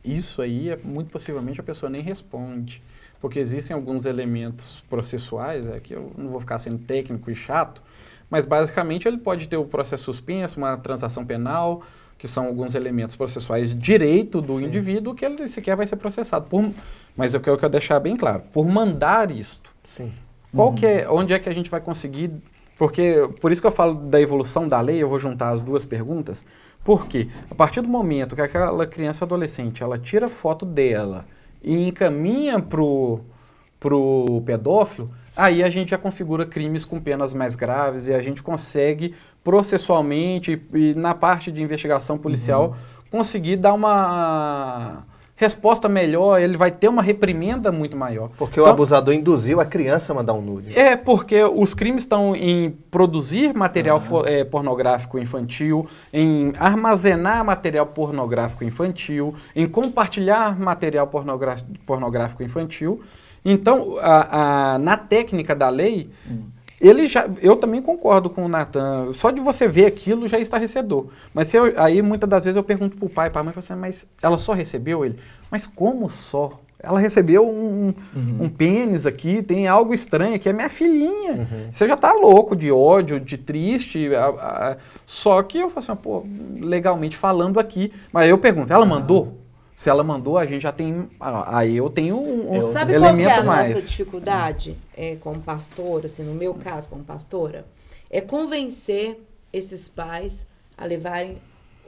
[0.05, 2.83] isso aí, é, muito possivelmente, a pessoa nem responde.
[3.21, 7.83] Porque existem alguns elementos processuais, é que eu não vou ficar sendo técnico e chato,
[8.31, 11.83] mas basicamente ele pode ter o processo suspenso, uma transação penal,
[12.17, 16.47] que são alguns elementos processuais direito do indivíduo que ele sequer vai ser processado.
[16.49, 16.71] Por,
[17.17, 19.73] mas eu quero, eu quero deixar bem claro, por mandar isto.
[19.85, 20.13] Sim.
[20.55, 22.33] Qual que é, onde é que a gente vai conseguir?
[22.77, 25.85] Porque por isso que eu falo da evolução da lei, eu vou juntar as duas
[25.85, 26.45] perguntas.
[26.83, 31.27] Porque a partir do momento que aquela criança ou adolescente ela tira foto dela
[31.63, 33.21] e encaminha pro
[33.79, 38.43] pro pedófilo, aí a gente já configura crimes com penas mais graves e a gente
[38.43, 42.77] consegue processualmente e na parte de investigação policial
[43.11, 45.05] conseguir dar uma
[45.41, 48.29] resposta melhor, ele vai ter uma reprimenda muito maior.
[48.37, 50.79] Porque o Então- abusador induziu a criança a mandar um nude.
[50.79, 57.87] é, porque os crimes estão em produzir material fo- eh, pornográfico infantil, em armazenar material
[57.87, 61.09] pornográfico infantil, em compartilhar material
[61.87, 63.01] pornográfico infantil.
[63.43, 66.11] Então, a- a- na técnica da lei,
[66.81, 69.13] ele já, eu também concordo com o Natan.
[69.13, 71.07] Só de você ver aquilo já é estarrecedor.
[71.35, 73.75] Mas se eu- aí muitas das vezes eu pergunto pro pai, para a mãe, assim,
[73.75, 75.19] mas ela só recebeu ele?
[75.51, 76.59] Mas como só?
[76.83, 77.93] Ela recebeu um,
[78.41, 81.47] um pênis aqui, tem algo estranho aqui, é minha filhinha.
[81.71, 84.15] Você já tá louco de ódio, de triste.
[84.15, 86.25] a- a- só que eu falo assim, pô,
[86.59, 87.93] legalmente falando aqui.
[88.11, 89.40] Mas eu pergunto, ela mandou?
[89.81, 91.09] Se ela mandou, a gente já tem.
[91.47, 93.71] Aí eu tenho um, um Eu- Sabe qual que é elemento a mais.
[93.75, 97.65] nossa dificuldade é, como pastora, assim, no meu caso como pastora?
[98.11, 99.19] É convencer
[99.51, 101.39] esses pais a levarem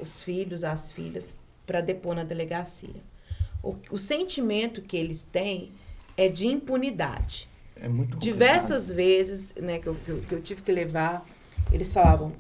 [0.00, 1.35] os filhos, as filhas,
[1.66, 2.94] para depor na delegacia.
[3.62, 5.70] O, o sentimento que eles têm
[6.16, 7.46] é de impunidade.
[7.76, 8.20] É muito complicado.
[8.22, 11.26] Diversas vezes né, que, eu, que eu- que eu tive que levar,
[11.70, 12.33] eles falavam,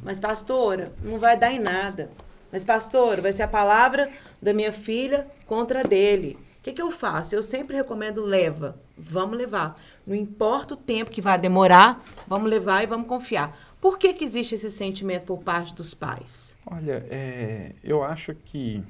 [0.00, 2.08] mas pastora, não vai dar em nada.
[2.52, 4.10] Mas pastora, vai ser a palavra
[4.40, 6.38] da minha filha contra dele.
[6.58, 7.34] O que, que eu faço?
[7.34, 8.78] Eu sempre recomendo leva.
[8.96, 9.80] Vamos levar.
[10.06, 13.58] Não importa o tempo que vai demorar, vamos levar e vamos confiar.
[13.80, 16.56] Por que, que existe esse sentimento por parte dos pais?
[16.64, 18.84] Olha, é, eu acho que.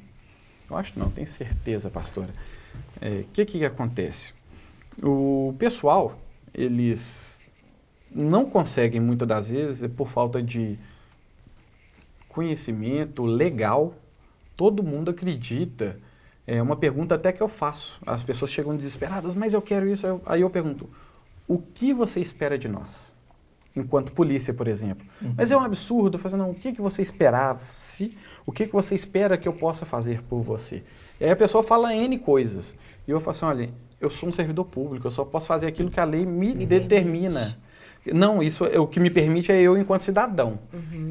[0.69, 2.31] Eu acho não, tenho certeza, pastora.
[3.01, 4.35] O que, que acontece?
[5.03, 6.19] O pessoal,
[6.53, 7.43] eles
[8.11, 10.79] não conseguem muitas das vezes, por falta de
[12.33, 13.95] conhecimento legal,
[14.57, 15.99] todo mundo acredita.
[16.47, 18.01] É uma pergunta até que eu faço.
[18.05, 20.21] As pessoas chegam desesperadas, mas eu quero isso.
[20.27, 20.89] Aí eu pergunto:
[21.47, 23.15] o que você espera de nós?
[23.75, 25.07] Enquanto polícia, por exemplo.
[25.35, 26.19] Mas é um absurdo.
[26.19, 27.61] Falo assim, não, o que, que você esperava?
[27.71, 28.15] Se,
[28.45, 30.83] o que, que você espera que eu possa fazer por você?
[31.19, 32.77] E aí a pessoa fala N coisas.
[33.09, 35.91] E eu falo assim, olha, eu sou um servidor público, eu só posso fazer aquilo
[35.91, 37.59] que a lei me, Me determina.
[38.13, 40.59] Não, isso é, o que me permite é eu enquanto cidadão.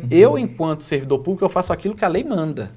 [0.10, 2.72] Eu, enquanto servidor público, eu faço aquilo que a lei manda.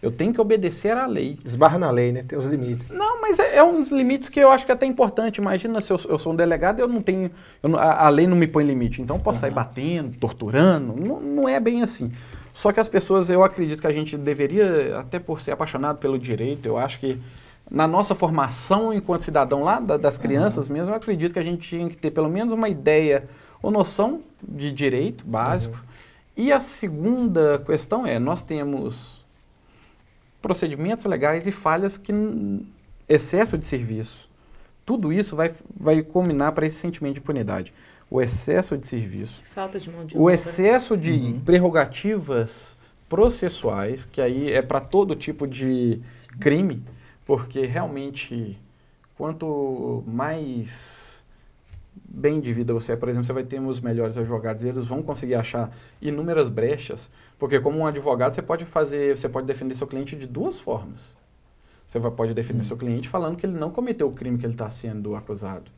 [0.00, 1.36] Eu tenho que obedecer à lei.
[1.44, 2.22] Esbarra na lei, né?
[2.26, 2.90] Tem os limites.
[2.90, 5.38] Não, mas é, é uns limites que eu acho que é até importante.
[5.38, 7.30] Imagina se eu, eu sou um delegado, eu não tenho.
[7.62, 9.02] eu não- a, a lei não me põe limite.
[9.02, 10.94] Então eu posso sair batendo, torturando.
[10.96, 12.12] Não, não é bem assim.
[12.52, 16.16] Só que as pessoas, eu acredito que a gente deveria, até por ser apaixonado pelo
[16.18, 17.18] direito, eu acho que
[17.68, 21.68] na nossa formação enquanto cidadão lá da- das crianças mesmo, eu acredito que a gente
[21.68, 23.24] tinha que ter pelo menos uma ideia
[23.62, 25.78] ou noção de direito básico.
[26.36, 29.26] E a segunda questão é, nós temos
[30.40, 32.12] procedimentos legais e falhas que
[33.08, 34.30] excesso de serviço.
[34.86, 37.74] Tudo isso vai, vai culminar para esse sentimento de impunidade.
[38.10, 40.34] O excesso de serviço, Falta de mão de o obra.
[40.34, 46.00] excesso de prerrogativas processuais, que aí é para todo tipo de
[46.40, 46.82] crime,
[47.26, 48.58] porque realmente
[49.16, 51.17] quanto mais
[52.08, 54.86] bem de vida você é, por exemplo, você vai ter os melhores advogados e eles
[54.86, 59.74] vão conseguir achar inúmeras brechas, porque como um advogado você pode fazer, você pode defender
[59.74, 61.16] seu cliente de duas formas.
[61.86, 64.54] Você vai, pode defender seu cliente falando que ele não cometeu o crime que ele
[64.54, 65.70] está sendo acusado.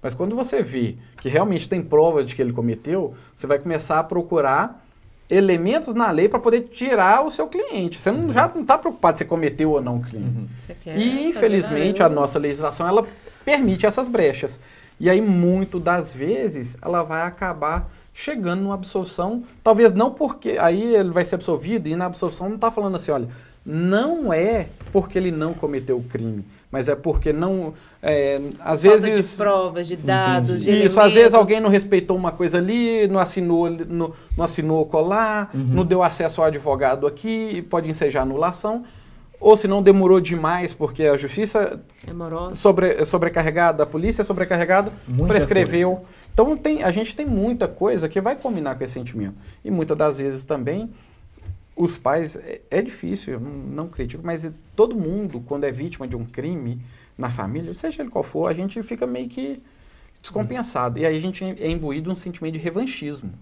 [0.00, 4.00] Mas quando você vê que realmente tem prova de que ele cometeu, você vai começar
[4.00, 4.84] a procurar
[5.30, 8.00] elementos na lei para poder tirar o seu cliente.
[8.00, 10.48] Você não, já não está preocupado se cometeu ou não o crime.
[10.82, 13.06] Quer E infelizmente a nossa legislação ela
[13.44, 14.60] permite essas brechas.
[15.02, 20.94] E aí muito das vezes ela vai acabar chegando numa absolvição, talvez não porque aí
[20.94, 23.26] ele vai ser absolvido e na absolvição não está falando assim, olha,
[23.66, 29.00] não é porque ele não cometeu o crime, mas é porque não, é, às Falta
[29.00, 31.34] vezes de provas, de dados, de isso, às vezes elementos.
[31.34, 36.00] alguém não respeitou uma coisa ali, não assinou, não, não assinou o colar, não deu
[36.00, 38.84] acesso ao advogado aqui, pode ensejar anulação.
[39.42, 44.92] Ou se não demorou demais, porque a justiça É sobre, sobrecarregada, a polícia é sobrecarregada,
[45.06, 45.96] Muita prescreveu.
[45.96, 46.06] coisa.
[46.32, 49.34] Então tem, a gente tem muita coisa que vai combinar com esse sentimento.
[49.64, 50.90] E muitas das vezes também
[51.74, 56.06] os pais, é, é difícil, eu não, não critico, mas todo mundo, quando é vítima
[56.06, 56.80] de um crime
[57.18, 59.60] na família, seja ele qual for, a gente fica meio que
[60.20, 60.98] descompensado.
[60.98, 63.32] E aí a gente é imbuído um sentimento de revanchismo.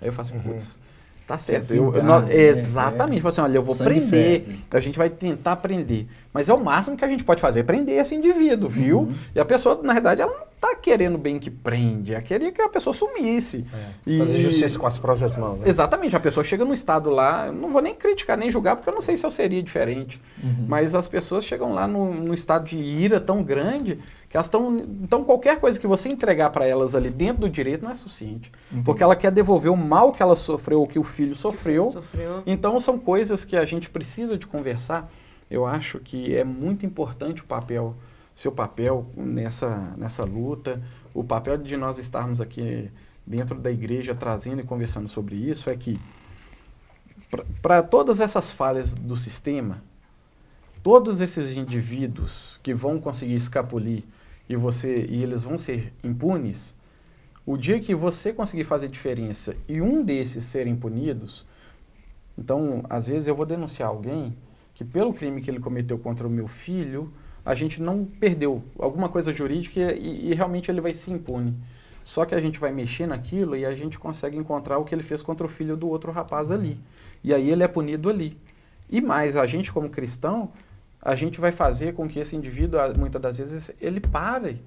[0.00, 0.78] Aí eu faço, putz,
[1.28, 1.74] tá certo.
[1.74, 2.34] Eu, eu, vingar, não- né?
[2.34, 3.20] exatamente.
[3.20, 6.06] Falo assim, olha, eu vou Sangue prender, a gente vai tentar prender.
[6.32, 9.12] Mas é o máximo que a gente pode fazer, é prender esse indivíduo, viu?
[9.34, 12.60] E a pessoa, na verdade, ela não tá querendo bem que prende, ela queria que
[12.60, 13.64] a pessoa sumisse.
[14.06, 15.60] E- Fazer justiça com as próprias mãos.
[15.60, 15.68] Né?
[15.68, 18.88] Exatamente, a pessoa chega no estado lá, eu não vou nem criticar nem julgar, porque
[18.88, 20.20] eu não sei se eu seria diferente.
[20.66, 24.76] Mas as pessoas chegam lá no, no estado de ira tão grande que elas estão.
[25.02, 28.52] Então, qualquer coisa que você entregar para elas ali dentro do direito não é suficiente.
[28.84, 31.90] Porque ela quer devolver o mal que ela sofreu ou que o filho sofreu.
[31.90, 32.42] Sofreu.
[32.46, 35.10] Então, são coisas que a gente precisa de conversar.
[35.50, 37.94] Eu acho que é muito importante o papel,
[38.38, 40.80] seu papel nessa, nessa luta,
[41.12, 42.88] o papel de nós estarmos aqui
[43.26, 45.98] dentro da igreja trazendo e conversando sobre isso é que
[47.60, 49.82] para todas essas falhas do sistema,
[50.84, 54.04] todos esses indivíduos que vão conseguir escapulir
[54.48, 56.76] e você e eles vão ser impunes,
[57.44, 61.44] o dia que você conseguir fazer diferença e um desses serem punidos,
[62.38, 64.38] então, às vezes eu vou denunciar alguém
[64.74, 67.12] que pelo crime que ele cometeu contra o meu filho,
[67.44, 71.54] a gente não perdeu alguma coisa jurídica e, e realmente ele vai ser impune.
[72.02, 75.02] Só que a gente vai mexer naquilo e a gente consegue encontrar o que ele
[75.02, 76.80] fez contra o filho do outro rapaz ali.
[77.22, 78.36] E aí ele é punido ali.
[78.88, 80.50] E mais, a gente como cristão,
[81.02, 84.62] a gente vai fazer com que esse indivíduo, muitas das vezes, ele pare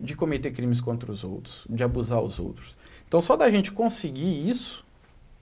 [0.00, 2.78] de cometer crimes contra os outros, de abusar os outros.
[3.06, 4.84] Então, só da gente conseguir isso,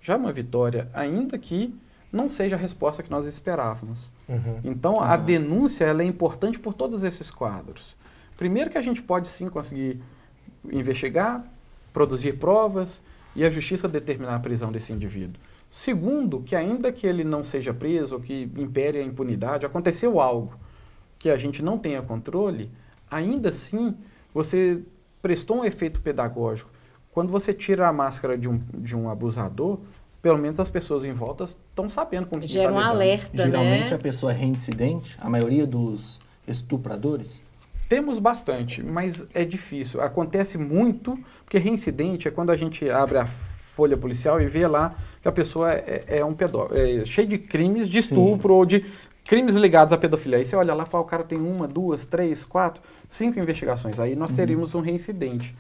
[0.01, 1.75] já é uma vitória, ainda que
[2.13, 4.13] não seja a resposta que nós esperávamos.
[4.29, 4.61] Uhum.
[4.65, 7.97] Então, a denúncia ela é importante por todos esses quadros.
[8.37, 10.01] Primeiro que a gente pode sim conseguir
[10.71, 11.45] investigar,
[11.93, 13.01] produzir provas
[13.35, 15.41] e a justiça determinar a prisão desse indivíduo.
[15.69, 20.55] Segundo, que ainda que ele não seja preso ou que impere a impunidade, aconteceu algo
[21.19, 22.71] que a gente não tenha controle,
[23.11, 23.97] ainda assim
[24.33, 24.83] você
[25.21, 26.71] prestou um efeito pedagógico.
[27.11, 29.81] Quando você tira a máscara de um, de um abusador,
[30.27, 33.95] pelo menos as pessoas em volta estão sabendo com quem Gera tá um alerta, Geralmente
[33.95, 33.99] a né?
[33.99, 37.41] pessoa é reincidente, a maioria dos estupradores.
[37.89, 40.01] Temos bastante, mas é difícil.
[40.01, 44.93] Acontece muito, porque reincidente é quando a gente abre a folha policial e vê lá
[45.23, 48.85] que a pessoa é, é um pedófilo, é cheio de crimes de estupro ou de
[49.25, 50.39] crimes ligados à pedofilia.
[50.39, 54.01] Aí você olha lá e fala, o cara tem uma, duas, três, quatro, cinco investigações.
[54.01, 55.55] Aí nós teríamos um reincidente.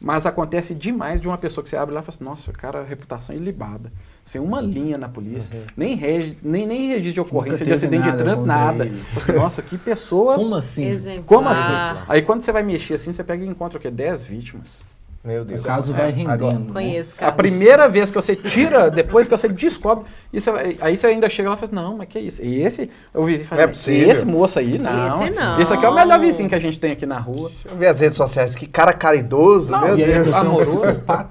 [0.00, 2.82] Mas acontece demais de uma pessoa que você abre lá e fala assim, nossa, cara,
[2.82, 3.92] reputação ilibada.
[4.24, 8.08] Sem uma linha na polícia, nem, regi, nem, nem registro de ocorrência de acidente de
[8.08, 8.86] nada trânsito, contra nada.
[8.86, 10.86] Fala assim, nossa, que pessoa Como assim?
[10.86, 11.24] Exemplar.
[11.26, 11.72] como assim?
[12.08, 13.90] Aí quando você vai mexer assim, você pega e encontra o quê?
[13.90, 14.84] 10 vítimas.
[15.22, 15.62] Meu O Deus.
[15.62, 16.30] caso É, vai rendendo.
[16.30, 16.66] agora- né?
[16.72, 17.32] Conheço, A cara.
[17.32, 21.50] primeira vez que você tira, depois que você descobre, você vai- aí você ainda chega
[21.50, 22.42] lá e fala assim, não, mas que é isso?
[22.42, 24.10] E esse, o vizinho fala, Não é possível.
[24.10, 25.22] esse moço aí, não.
[25.22, 25.60] Esse não.
[25.60, 27.50] Esse aqui é o melhor vizinho que a gente tem aqui na rua.
[27.50, 28.54] Deixa eu ver as redes sociais.
[28.54, 30.32] Que cara caridoso, Não, meu E Deus.
[30.32, 30.78] é amoroso.
[30.80, 31.28] psicopata.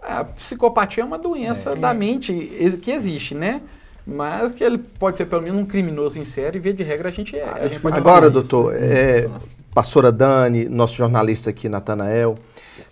[0.00, 1.74] A psicopatia é uma doença É.
[1.76, 2.32] da mente
[2.80, 3.62] que existe, né?
[4.06, 7.08] Mas que ele pode ser pelo menos um criminoso em série, e via de regra
[7.08, 7.44] a gente é.
[7.44, 8.32] A gente pode Agora, isso.
[8.32, 9.28] doutor, é,
[9.74, 12.36] pastora Dani, nosso jornalista aqui, Natanael,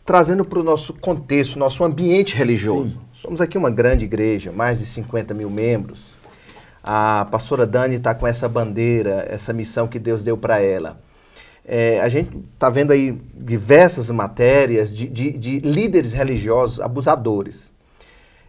[0.04, 3.00] trazendo para o nosso contexto, nosso ambiente religioso.
[3.12, 6.14] Somos aqui uma grande igreja, mais de 50 mil membros.
[6.82, 11.00] A pastora Dani está com essa bandeira, essa missão que Deus deu para ela.
[11.64, 17.70] É, a gente está vendo aí diversas matérias de, de- de líderes religiosos abusadores.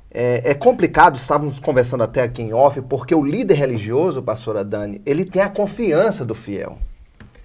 [0.10, 5.02] É, é complicado, estávamos conversando até aqui em off, porque o líder religioso, pastora Dani,
[5.06, 6.78] ele tem a confiança do fiel.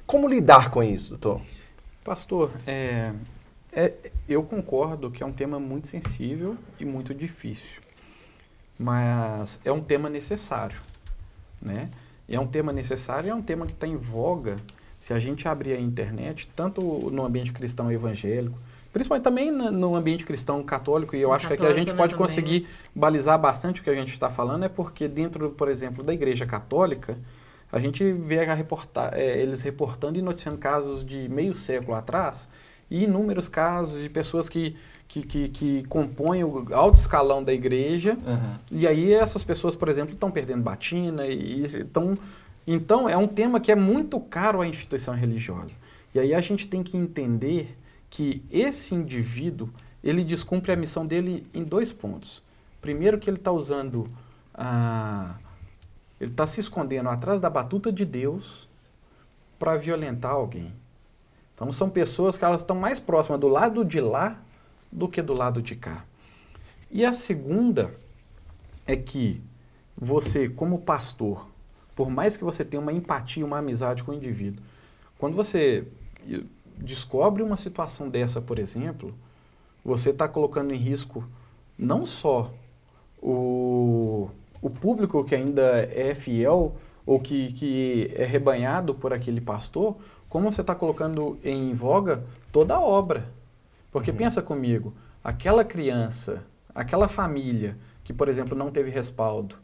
[0.06, 1.40] Como lidar com isso, doutor?
[2.04, 3.10] Pastor, é,
[3.76, 3.92] é-
[4.26, 7.80] eu concordo que é um tema muito sensível e muito difícil,
[8.78, 10.78] mas é um tema necessário,
[11.60, 11.90] né?
[12.28, 14.56] E é um tema necessário e é um tema que está em voga
[14.98, 16.80] se a gente abrir a internet, tanto
[17.10, 18.58] no ambiente cristão evangélico,
[18.92, 21.98] principalmente também no ambiente cristão católico, e eu acho que aqui a gente católico, né,
[21.98, 22.26] pode também.
[22.26, 26.14] conseguir balizar bastante o que a gente está falando, é porque dentro, por exemplo, da
[26.14, 27.16] igreja católica,
[27.70, 32.48] a gente vê a reporta é, eles reportando e noticiando casos de meio século atrás
[32.90, 34.76] e inúmeros casos de pessoas que,
[35.08, 38.60] que, que, que compõem o alto escalão da igreja Aham.
[38.70, 42.16] e aí essas pessoas, por exemplo, estão perdendo batina e estão...
[42.68, 45.76] Então, é um tema que é muito caro à instituição religiosa.
[46.12, 47.78] E aí a gente tem que entender
[48.10, 49.70] que esse indivíduo,
[50.02, 52.42] ele descumpre a missão dele em dois pontos.
[52.80, 54.10] Primeiro que ele está usando
[54.52, 55.36] a,
[56.20, 58.68] ele está se escondendo atrás da batuta de Deus
[59.58, 60.72] para violentar alguém.
[61.56, 64.38] Então são pessoas que elas estão mais próximas do lado de lá
[64.92, 66.04] do que do lado de cá.
[66.90, 67.94] E a segunda
[68.86, 69.42] é que
[69.96, 71.48] você, como pastor,
[71.94, 74.62] por mais que você tenha uma empatia, uma amizade com o indivíduo,
[75.18, 75.88] quando você
[76.76, 79.14] descobre uma situação dessa, por exemplo,
[79.82, 81.26] você está colocando em risco
[81.78, 82.52] não só
[83.22, 84.28] o,
[84.60, 86.76] o público que ainda é fiel
[87.06, 89.96] ou que, que é rebanhado por aquele pastor,
[90.28, 92.22] como você está colocando em voga
[92.52, 93.24] toda a obra.
[93.90, 94.16] Porque uhum.
[94.16, 99.56] pensa comigo, aquela criança, aquela família que, por exemplo, não teve respaldo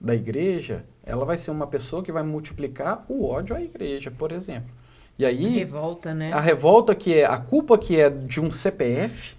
[0.00, 4.32] da igreja, ela vai ser uma pessoa que vai multiplicar o ódio à igreja, por
[4.32, 4.70] exemplo.
[5.18, 5.46] E aí.
[5.46, 6.32] A revolta, né?
[6.32, 7.26] A revolta que é.
[7.26, 9.36] A culpa que é de um CPF,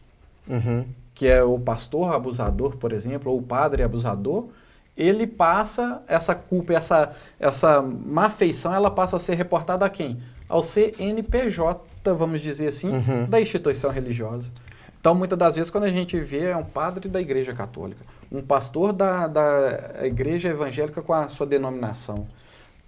[0.48, 0.86] uhum.
[1.16, 4.48] que é o pastor abusador, por exemplo, ou o padre abusador,
[4.96, 10.22] ele passa essa culpa, essa, essa má feição, ela passa a ser reportada a quem?
[10.52, 13.26] Ao CNPJ, vamos dizer assim, uhum.
[13.26, 14.52] da instituição religiosa.
[15.00, 18.42] Então, muitas das vezes, quando a gente vê, é um padre da Igreja Católica, um
[18.42, 22.28] pastor da, da Igreja Evangélica com a sua denominação.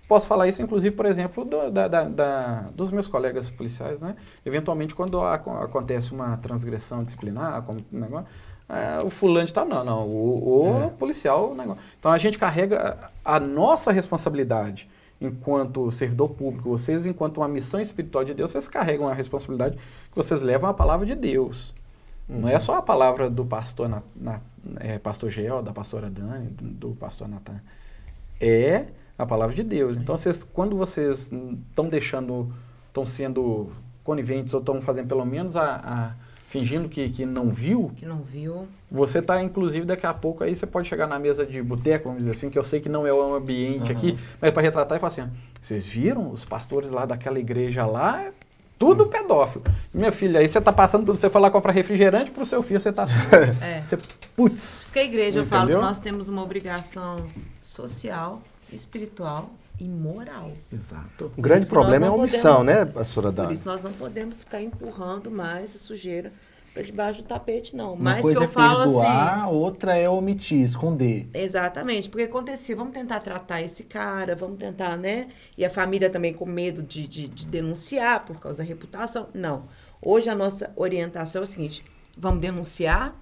[0.08, 4.16] Posso falar isso, inclusive, por exemplo, do, da, da, da, dos meus colegas policiais, né?
[4.46, 8.28] Eventualmente, quando acontece uma transgressão disciplinar, como negócio,
[8.70, 10.90] é, o fulano está não, não, o, o é.
[10.90, 11.82] policial, negócio.
[11.98, 14.88] Então, a gente carrega a nossa responsabilidade
[15.26, 20.16] enquanto servidor público, vocês, enquanto uma missão espiritual de Deus, vocês carregam a responsabilidade que
[20.16, 21.74] vocês levam a palavra de Deus.
[22.28, 22.42] Uhum.
[22.42, 24.42] Não é só a palavra do pastor, na, na,
[24.80, 27.62] é, pastor Gel, da pastora Dani, do, do pastor Natan.
[28.40, 29.98] É a palavra de Deus.
[29.98, 32.54] Então, vocês, quando vocês estão deixando,
[32.88, 33.72] estão sendo
[34.04, 36.16] coniventes ou estão fazendo pelo menos a, a
[36.54, 37.92] fingindo que, que não viu.
[37.96, 38.68] Que não viu.
[38.92, 42.20] Você está, inclusive, daqui a pouco aí você pode chegar na mesa de boteco, vamos
[42.20, 43.98] dizer assim, que eu sei que não é o ambiente uhum.
[43.98, 48.32] aqui, mas para retratar e falar assim: vocês viram os pastores lá daquela igreja lá?
[48.78, 49.64] Tudo pedófilo.
[49.92, 51.18] Minha filha, aí você está passando tudo.
[51.18, 53.14] Você foi lá comprar refrigerante para o seu filho, você está assim.
[53.62, 53.82] é.
[53.86, 54.36] Você, putz.
[54.36, 55.44] Por isso que a igreja, entendeu?
[55.44, 57.26] eu falo que nós temos uma obrigação
[57.62, 58.42] social
[58.72, 59.50] espiritual
[59.84, 60.54] e moral.
[60.72, 61.32] Exato.
[61.38, 63.48] O grande problema é a omissão, podemos, né, pastora Dani?
[63.50, 66.32] Por isso nós não podemos ficar empurrando mais a sujeira
[66.74, 67.94] para debaixo do tapete, não.
[67.94, 71.30] Uma Mas coisa que eu é falo perdoar, assim, outra é omitir, esconder.
[71.34, 75.28] Exatamente, porque acontecia, vamos tentar tratar esse cara, vamos tentar, né?
[75.58, 79.28] E a família também com medo de, de, de denunciar por causa da reputação.
[79.34, 79.66] Não.
[80.02, 81.84] Hoje a nossa orientação é o seguinte:
[82.18, 83.16] vamos denunciar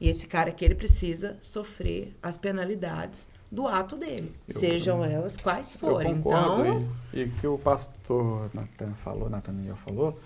[0.00, 5.36] e esse cara aqui ele precisa sofrer as penalidades do ato dele, eu, sejam elas
[5.36, 6.12] quais forem.
[6.12, 10.16] então, e, e que o pastor Natan falou, Nataniel falou,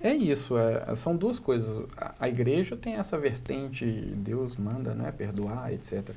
[0.00, 1.86] é isso, é, são duas coisas.
[1.96, 6.10] A, a, igreja tem essa vertente, Deus manda, né, perdoar, etc.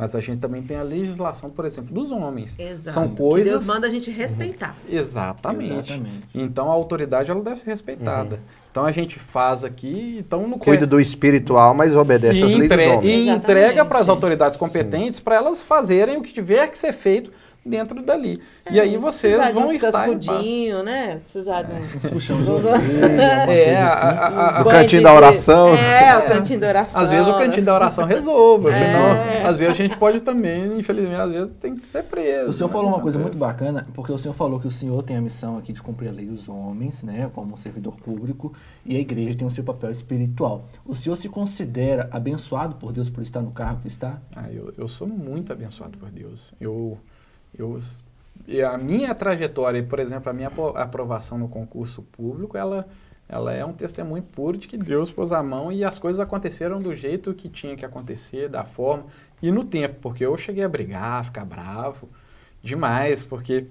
[0.00, 2.56] Mas a gente também tem a legislação, por exemplo, dos homens.
[2.56, 2.94] Exato.
[2.94, 3.48] São coisas.
[3.48, 4.76] Que Deus manda a gente respeitar.
[4.88, 5.72] Exatamente.
[5.72, 6.28] Exatamente.
[6.32, 8.36] Então a autoridade ela deve ser respeitada.
[8.36, 8.42] Uhum.
[8.70, 12.86] Então a gente faz aqui, então no cuida do espiritual, mas obedece às leis dos
[12.86, 13.26] homens.
[13.26, 17.32] E entrega para as autoridades competentes para elas fazerem o que tiver que ser feito
[17.64, 18.40] dentro dali.
[18.64, 21.20] É, e aí vocês vão estar em né?
[21.24, 22.10] Precisar de um...
[22.10, 22.38] Puxão
[23.48, 24.60] é, assim.
[24.60, 25.68] o cantinho da oração.
[25.74, 27.02] É, o cantinho da oração.
[27.02, 28.72] Às vezes o cantinho da oração resolva, é.
[28.72, 32.50] senão às vezes a gente pode também, infelizmente, às vezes tem que ser preso.
[32.50, 32.72] O senhor né?
[32.72, 35.56] falou uma coisa muito bacana, porque o senhor falou que o senhor tem a missão
[35.56, 38.52] aqui de cumprir a lei dos homens, né, como servidor público,
[38.84, 40.64] e a igreja tem o seu papel espiritual.
[40.86, 44.18] O senhor se considera abençoado por Deus por estar no cargo que está?
[44.34, 46.52] Ah, eu, eu sou muito abençoado por Deus.
[46.60, 46.98] Eu
[47.56, 47.78] eu,
[48.66, 52.88] a minha trajetória, por exemplo, a minha aprovação no concurso público, ela,
[53.28, 56.80] ela é um testemunho puro de que Deus pôs a mão e as coisas aconteceram
[56.80, 59.06] do jeito que tinha que acontecer, da forma
[59.42, 62.08] e no tempo, porque eu cheguei a brigar, ficar bravo
[62.62, 63.66] demais, porque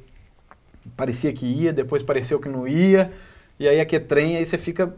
[0.95, 3.11] parecia que ia, depois pareceu que não ia,
[3.59, 4.95] e aí aqui trem, aí você fica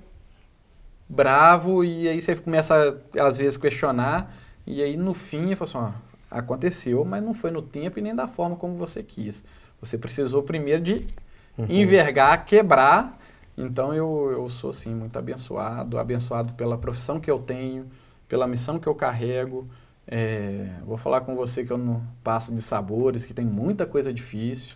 [1.07, 4.36] bravo e aí você começa às vezes questionar,
[4.67, 8.01] e aí no fim eu falo assim, ó, aconteceu, mas não foi no tempo e
[8.01, 9.43] nem da forma como você quis.
[9.82, 11.05] Você precisou primeiro de
[11.57, 11.65] uhum.
[11.69, 13.17] envergar, quebrar.
[13.57, 17.88] Então eu, eu sou sim muito abençoado, abençoado pela profissão que eu tenho,
[18.27, 19.67] pela missão que eu carrego.
[20.07, 24.13] É, vou falar com você que eu não passo de sabores, que tem muita coisa
[24.13, 24.75] difícil,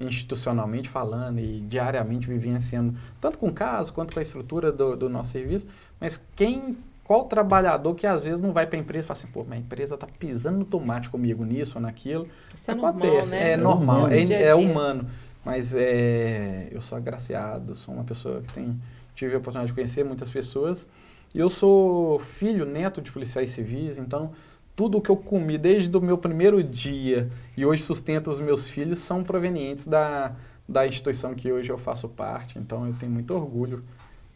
[0.00, 5.08] institucionalmente falando e diariamente vivenciando, tanto com o caso quanto com a estrutura do, do
[5.08, 5.66] nosso serviço.
[5.98, 6.76] Mas quem
[7.10, 9.58] qual trabalhador que às vezes não vai para a empresa e fala assim, pô, minha
[9.58, 12.28] empresa está pisando no tomate comigo nisso ou naquilo.
[12.54, 14.20] Isso Acontece, é normal, né?
[14.22, 15.10] é, normal, é, é, humano.
[15.44, 18.80] Mas é, eu sou agraciado, sou uma pessoa que tem,
[19.12, 20.88] tive a oportunidade de conhecer muitas pessoas.
[21.34, 24.30] E eu sou filho, neto de policiais civis, então
[24.76, 28.68] tudo o que eu comi desde o meu primeiro dia e hoje sustento os meus
[28.68, 30.36] filhos são provenientes da,
[30.68, 32.56] da instituição que hoje eu faço parte.
[32.56, 33.82] Então eu tenho muito orgulho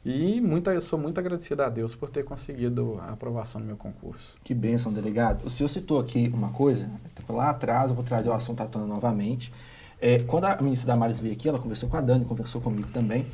[0.05, 0.43] e
[0.75, 4.35] eu sou muito agradecido a Deus por ter conseguido a aprovação no meu concurso.
[4.45, 5.47] Que bênção, delegado.
[5.47, 6.91] O senhor citou aqui uma coisa,
[7.29, 9.51] lá atrás, eu vou trazer o assunto à tona novamente.
[10.01, 13.25] É, quando a ministra Damares veio aqui, ela conversou com a Dani, conversou comigo também.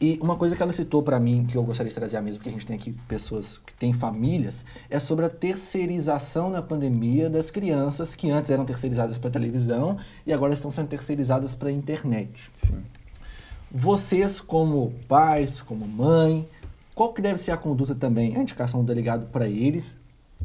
[0.00, 2.38] E uma coisa que ela citou para mim, que eu gostaria de trazer a mesa,
[2.38, 7.28] porque a gente tem aqui pessoas que têm famílias, é sobre a terceirização na pandemia
[7.28, 11.72] das crianças que antes eram terceirizadas para televisão e agora estão sendo terceirizadas para a
[11.72, 12.50] internet.
[12.54, 12.80] Sim.
[13.70, 16.46] Vocês, como pais, como mãe,
[16.94, 20.00] qual que deve ser a conduta também, a indicação do delegado para eles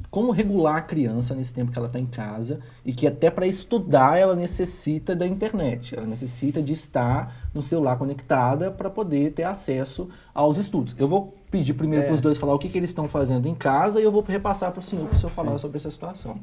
[0.10, 3.48] como regular a criança nesse tempo que ela está em casa e que até para
[3.48, 9.44] estudar ela necessita da internet, ela necessita de estar no celular conectada para poder ter
[9.44, 10.96] acesso aos estudos.
[10.98, 12.08] Eu vou pedir primeiro é.
[12.08, 14.22] para os dois falar o que, que eles estão fazendo em casa e eu vou
[14.22, 15.36] repassar para o senhor para o senhor Sim.
[15.36, 16.36] falar sobre essa situação.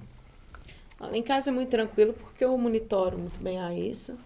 [1.01, 4.17] Lá em casa é muito tranquilo porque eu monitoro muito bem a ISA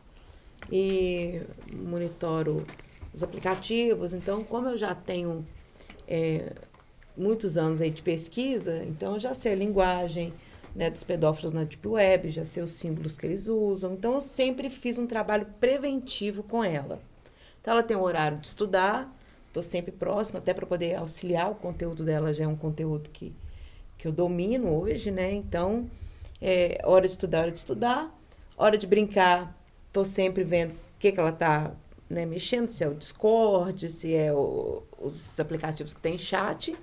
[0.71, 1.41] e
[1.73, 2.65] monitoro
[3.13, 4.13] os aplicativos.
[4.13, 5.47] Então, como eu já tenho
[6.07, 6.53] é,
[7.17, 10.33] muitos anos aí de pesquisa, então eu já sei a linguagem
[10.75, 13.95] né, dos pedófilos na Deep Web, já sei os símbolos que eles usam.
[13.95, 17.01] Então, eu sempre fiz um trabalho preventivo com ela.
[17.61, 19.11] Então, ela tem um horário de estudar,
[19.47, 21.51] estou sempre próxima, até para poder auxiliar.
[21.51, 23.33] O conteúdo dela já é um conteúdo que,
[23.97, 25.33] que eu domino hoje, né?
[25.33, 25.89] Então,
[26.43, 28.15] é hora de estudar, hora de estudar.
[28.59, 29.55] Hora de brincar,
[29.97, 31.71] estou sempre vendo o que, que ela está
[32.09, 36.77] né, mexendo, se é o Discord, se é o, os aplicativos que tem chat.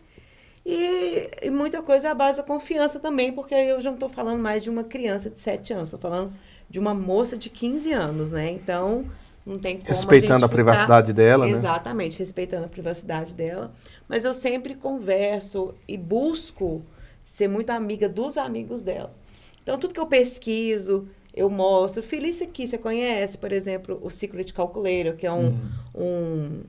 [0.66, 4.09] E, e, muita coisa é a base da confiança também, porque eu já não estou
[4.09, 6.34] falando mais de uma criança de 7 anos, estou falando
[6.70, 8.49] de uma moça de 15 anos, né?
[8.49, 9.05] Então,
[9.45, 11.18] não tem como Respeitando a, a privacidade ficar...
[11.18, 11.59] dela, Exatamente, né?
[11.59, 13.72] Exatamente, respeitando a privacidade dela.
[14.07, 16.82] Mas eu sempre converso e busco
[17.26, 19.14] ser muito amiga dos amigos dela.
[19.61, 22.03] Então, tudo que eu pesquiso, eu mostro.
[22.03, 25.61] Felícia aqui, você conhece, por exemplo, o Secret Calculator, que é um, uhum.
[25.95, 26.63] um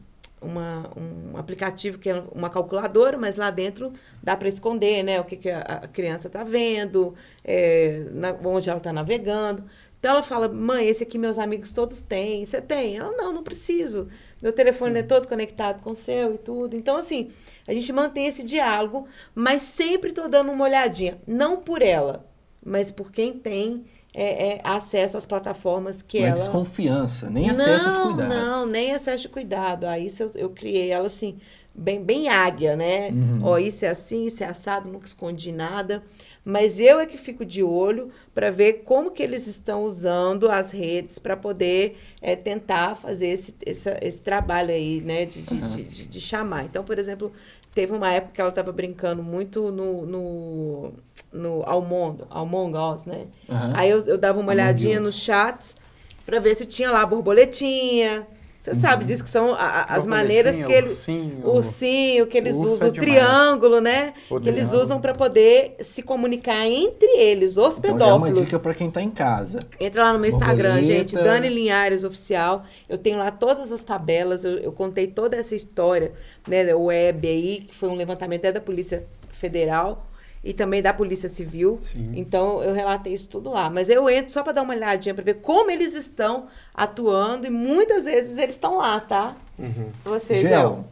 [0.44, 3.92] uma, um aplicativo que é uma calculadora, mas lá dentro
[4.22, 8.68] dá para esconder né, o que, que a, a criança está vendo, é, na, onde
[8.68, 9.64] ela está navegando.
[9.98, 12.44] Então ela fala, mãe, esse aqui meus amigos todos têm.
[12.44, 12.98] Você tem?
[12.98, 14.08] Ela, não, não preciso.
[14.42, 14.98] Meu telefone Sim.
[14.98, 16.76] é todo conectado com o seu e tudo.
[16.76, 17.30] Então, assim,
[17.66, 21.18] a gente mantém esse diálogo, mas sempre estou dando uma olhadinha.
[21.26, 22.26] Não por ela,
[22.62, 26.36] mas por quem tem é, é, acesso às plataformas que não ela...
[26.36, 28.28] é desconfiança, nem acesso não, de cuidado.
[28.28, 29.84] Não, nem acesso de cuidado.
[29.86, 31.36] Aí eu, eu criei ela assim,
[31.74, 33.10] bem, bem águia, né?
[33.10, 33.40] Uhum.
[33.42, 36.02] Ó, isso é assim, isso é assado, nunca escondi nada.
[36.44, 40.70] Mas eu é que fico de olho para ver como que eles estão usando as
[40.70, 45.24] redes para poder é, tentar fazer esse, esse, esse trabalho aí, né?
[45.24, 45.68] De, de, uhum.
[45.70, 46.66] de, de, de chamar.
[46.66, 47.32] Então, por exemplo,
[47.74, 50.92] Teve uma época que ela estava brincando muito no, no,
[51.32, 53.26] no Among, Among Us, né?
[53.48, 53.72] Uhum.
[53.74, 55.76] Aí eu, eu dava uma olhadinha nos chats
[56.24, 58.26] para ver se tinha lá borboletinha.
[58.64, 58.76] Você uhum.
[58.76, 60.92] sabe disso, que são a, as maneiras que eles.
[60.92, 64.06] Ursinho, ursinho que eles usam, o é triângulo, né?
[64.30, 64.48] O que triângulo.
[64.48, 68.30] eles usam para poder se comunicar entre eles, os então, pedófilos.
[68.30, 69.58] é uma dica para quem está em casa.
[69.78, 72.64] Entra lá no meu Instagram, gente, Dani Linhares Oficial.
[72.88, 76.14] Eu tenho lá todas as tabelas, eu, eu contei toda essa história
[76.48, 80.06] né, web aí, que foi um levantamento até da Polícia Federal
[80.44, 81.78] e também da Polícia Civil.
[81.80, 82.12] Sim.
[82.14, 83.70] Então eu relatei isso tudo lá.
[83.70, 87.50] Mas eu entro só para dar uma olhadinha para ver como eles estão atuando e
[87.50, 89.34] muitas vezes eles estão lá, tá?
[89.58, 89.88] Uhum.
[90.04, 90.84] Você, Gel.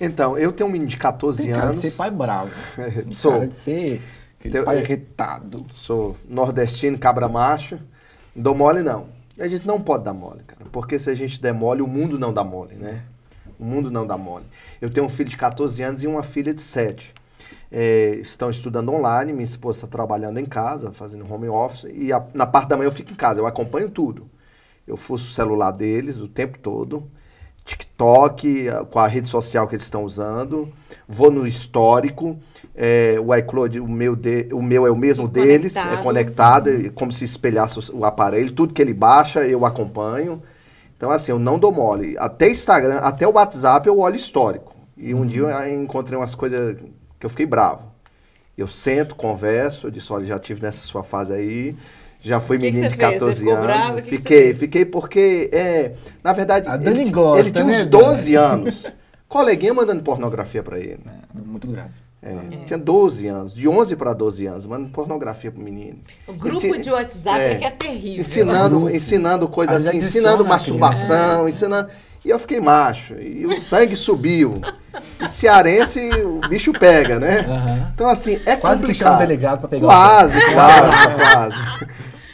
[0.00, 1.62] Então, eu tenho um menino de 14 Tem anos.
[1.62, 2.50] Cara de ser pai bravo.
[3.12, 3.32] sou.
[3.32, 4.00] Cara de ser
[4.40, 5.66] Tenho, pai irritado.
[5.74, 7.78] Sou nordestino, cabra macho.
[8.34, 9.08] Não dou mole, não.
[9.38, 10.64] A gente não pode dar mole, cara.
[10.72, 13.02] Porque se a gente der mole, o mundo não dá mole, né?
[13.58, 14.46] O mundo não dá mole.
[14.80, 17.12] Eu tenho um filho de 14 anos e uma filha de 7.
[17.72, 22.24] É, estão estudando online, minha esposa está trabalhando em casa, fazendo home office, e a,
[22.34, 24.28] na parte da manhã eu fico em casa, eu acompanho tudo.
[24.86, 27.08] Eu fuço o celular deles o tempo todo,
[27.64, 30.68] TikTok, com a rede social que eles estão usando,
[31.06, 32.36] vou no histórico,
[32.74, 35.46] é, o iCloud, o meu, de, o meu é o mesmo conectado.
[35.46, 39.64] deles, é conectado, é como se espelhasse o, o aparelho, tudo que ele baixa eu
[39.64, 40.42] acompanho.
[40.96, 42.14] Então, assim, eu não dou mole.
[42.18, 44.74] Até Instagram, até o WhatsApp eu olho histórico.
[44.96, 45.26] E um uhum.
[45.26, 46.76] dia eu encontrei umas coisas
[47.20, 47.92] que eu fiquei bravo.
[48.56, 51.76] Eu sento, converso, eu disse, olha, já tive nessa sua fase aí,
[52.20, 53.64] já fui que menino que de 14 anos.
[53.64, 55.92] Bravo, fiquei, fiquei porque, é,
[56.24, 58.86] na verdade, A Dani ele, gosta, ele tinha né, uns 12 anos.
[59.28, 61.00] Coleguinha mandando pornografia para ele.
[61.06, 61.92] É, muito grave.
[62.22, 62.64] É, é.
[62.66, 65.98] Tinha 12 anos, de 11 para 12 anos, mandando pornografia pro menino.
[66.26, 68.20] O grupo Ensi de WhatsApp é, é, que é terrível.
[68.20, 71.50] Ensinando, ensinando coisas assim, ensinando masturbação, é.
[71.50, 71.88] ensinando.
[72.24, 74.60] E eu fiquei macho, e o sangue subiu.
[75.20, 77.40] E cearense, o bicho pega, né?
[77.48, 77.90] Aham.
[77.94, 78.96] Então, assim, é Quase que complicado.
[79.08, 81.86] chama o delegado pra pegar o Quase, quase, quase.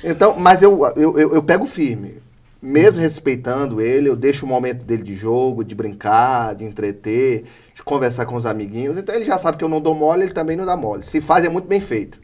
[0.03, 2.21] Então, mas eu, eu, eu, eu pego firme.
[2.61, 7.83] Mesmo respeitando ele, eu deixo o momento dele de jogo, de brincar, de entreter, de
[7.83, 8.99] conversar com os amiguinhos.
[8.99, 11.05] Então ele já sabe que eu não dou mole, ele também não dá mole.
[11.05, 12.19] Se faz, é muito bem feito.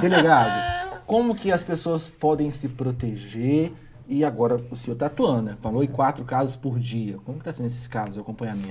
[0.00, 3.72] Delegado, como que as pessoas podem se proteger?
[4.06, 5.56] E agora o senhor está atuando, né?
[5.62, 7.18] Falou em quatro casos por dia.
[7.24, 8.66] Como está sendo esses casos, o acompanhamento?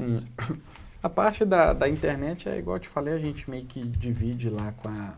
[0.46, 0.62] Sim.
[1.02, 4.50] A parte da, da internet é igual eu te falei, a gente meio que divide
[4.50, 5.16] lá com a,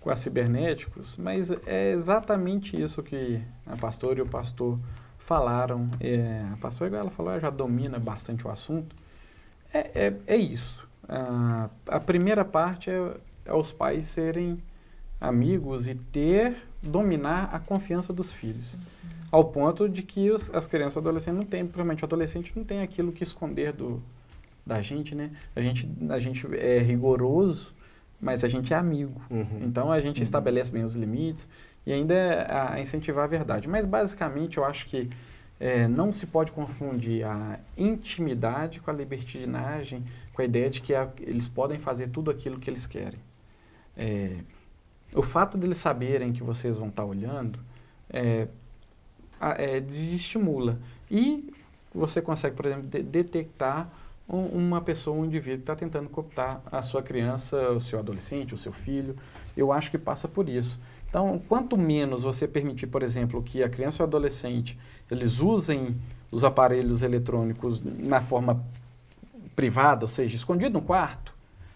[0.00, 4.78] com a cibernéticos, mas é exatamente isso que a pastora e o pastor
[5.18, 5.90] falaram.
[5.98, 8.94] É, a pastora, igual ela falou, ela já domina bastante o assunto.
[9.74, 10.88] É, é, é isso.
[11.08, 13.16] A, a primeira parte é,
[13.46, 14.62] é os pais serem
[15.20, 18.76] amigos e ter, dominar a confiança dos filhos.
[19.30, 22.64] Ao ponto de que os, as crianças e adolescentes não têm, provavelmente o adolescente não
[22.64, 24.02] tem aquilo que esconder do,
[24.66, 25.30] da gente, né?
[25.54, 27.72] A gente, a gente é rigoroso,
[28.20, 29.20] mas a gente é amigo.
[29.30, 29.60] Uhum.
[29.62, 31.48] Então a gente estabelece bem os limites
[31.86, 33.68] e ainda é a incentivar a verdade.
[33.68, 35.08] Mas basicamente eu acho que
[35.60, 40.02] é, não se pode confundir a intimidade com a libertinagem,
[40.32, 43.20] com a ideia de que a- eles podem fazer tudo aquilo que eles querem.
[43.96, 44.36] É,
[45.14, 47.58] o fato deles saberem que vocês vão estar olhando
[48.08, 48.48] é,
[49.40, 50.78] é, desestimula.
[51.10, 51.52] E
[51.94, 53.88] você consegue, por exemplo, de- detectar
[54.28, 58.54] um- uma pessoa, um indivíduo que está tentando cooptar a sua criança, o seu adolescente,
[58.54, 59.16] o seu filho.
[59.56, 60.78] Eu acho que passa por isso.
[61.08, 64.78] Então, quanto menos você permitir, por exemplo, que a criança ou adolescente
[65.10, 65.96] eles usem
[66.30, 68.64] os aparelhos eletrônicos na forma
[69.56, 71.34] privada, ou seja, escondido no quarto,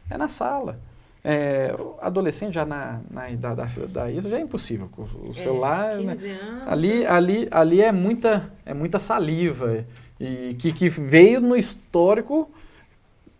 [0.09, 0.79] é na sala.
[1.27, 4.91] É, adolescente já na, na idade da, da isso já é impossível.
[4.95, 6.69] O, o celular, né, 15 anos.
[6.69, 9.87] ali, ali, ali é muita, é muita saliva
[10.21, 12.51] e que, que veio no histórico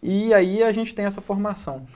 [0.03, 1.87] e aí a gente tem essa formação.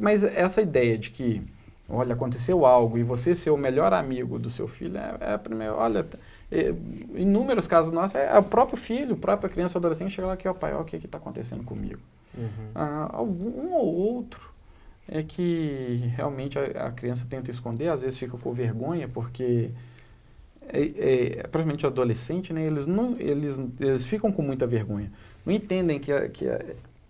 [0.00, 1.42] Mas essa ideia de que,
[1.88, 5.38] olha, aconteceu algo e você ser o melhor amigo do seu filho é, é a
[5.38, 5.74] primeira.
[5.74, 6.06] Olha,
[6.52, 6.72] é,
[7.16, 10.46] inúmeros casos nossos, é o próprio filho, a própria criança ou adolescente chega lá aqui,
[10.46, 12.00] ó, pai, ó, o que está acontecendo comigo?
[12.74, 14.51] Ah, algum um ou outro
[15.08, 19.70] é que realmente a, a criança tenta esconder, às vezes fica com vergonha, porque
[20.68, 25.10] é, é, provavelmente o adolescente, né, eles, não, eles, eles ficam com muita vergonha.
[25.44, 26.46] Não entendem que, que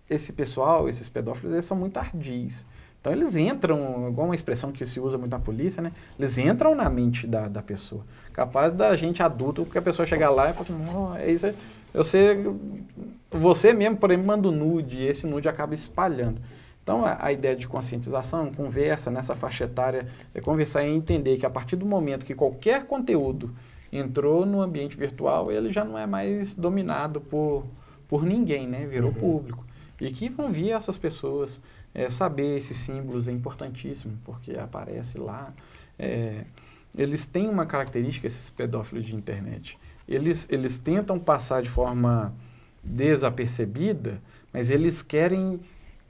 [0.09, 2.65] esse pessoal, esses pedófilos, eles são muito ardis.
[2.99, 5.91] Então eles entram, igual uma expressão que se usa muito na polícia, né?
[6.17, 8.05] Eles entram na mente da, da pessoa.
[8.31, 11.45] Capaz da gente adulto, que a pessoa chegar lá e fala assim, "Não, é isso,
[11.47, 11.55] aí."
[11.93, 12.43] eu sei,
[13.29, 16.41] você mesmo, por exemplo, manda um nude, e esse nude acaba espalhando.
[16.83, 21.45] Então, a, a ideia de conscientização, conversa nessa faixa etária, é conversar e entender que
[21.45, 23.55] a partir do momento que qualquer conteúdo
[23.91, 27.65] entrou no ambiente virtual, ele já não é mais dominado por,
[28.07, 28.85] por ninguém, né?
[28.85, 29.65] Virou público.
[30.01, 31.61] E que vão vir essas pessoas.
[31.95, 35.53] É, saber esses símbolos é importantíssimo, porque aparece lá.
[35.97, 36.43] É,
[36.97, 39.77] eles têm uma característica, esses pedófilos de internet.
[40.07, 42.33] Eles, eles tentam passar de forma
[42.83, 44.19] desapercebida,
[44.51, 45.59] mas eles querem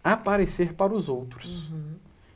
[0.04, 1.72] aparecer para os outros.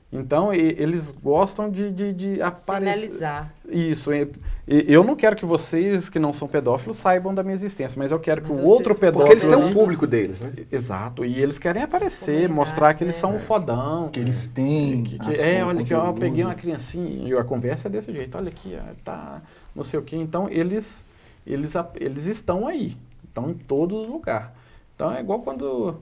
[0.09, 3.11] Então, e- eles gostam de, de, de aparecer.
[3.11, 3.53] Sinalizar.
[3.67, 4.13] Isso.
[4.13, 4.31] e-
[4.65, 8.09] e- Eu não quero que vocês que não são pedófilos saibam da minha existência, mas
[8.09, 9.25] eu quero que Mas o vocês outro que pedófilo.
[9.27, 10.53] Porque eles têm um público deles, né?
[10.71, 11.25] Exato.
[11.25, 13.19] E eles querem aparecer, mostrar que eles né?
[13.19, 13.39] são um É.
[13.39, 14.07] fodão.
[14.07, 15.03] Que eles têm.
[15.03, 17.91] Que- que- é, o olha aqui, ó, eu peguei uma criancinha e a conversa é
[17.91, 18.37] desse jeito.
[18.37, 19.41] Olha aqui, ó, tá,
[19.75, 20.15] não sei o quê.
[20.15, 21.05] Então, eles,
[21.45, 22.95] eles, eles estão aí.
[23.27, 24.47] Estão em todos os lugares.
[24.95, 25.97] Então, é igual quando,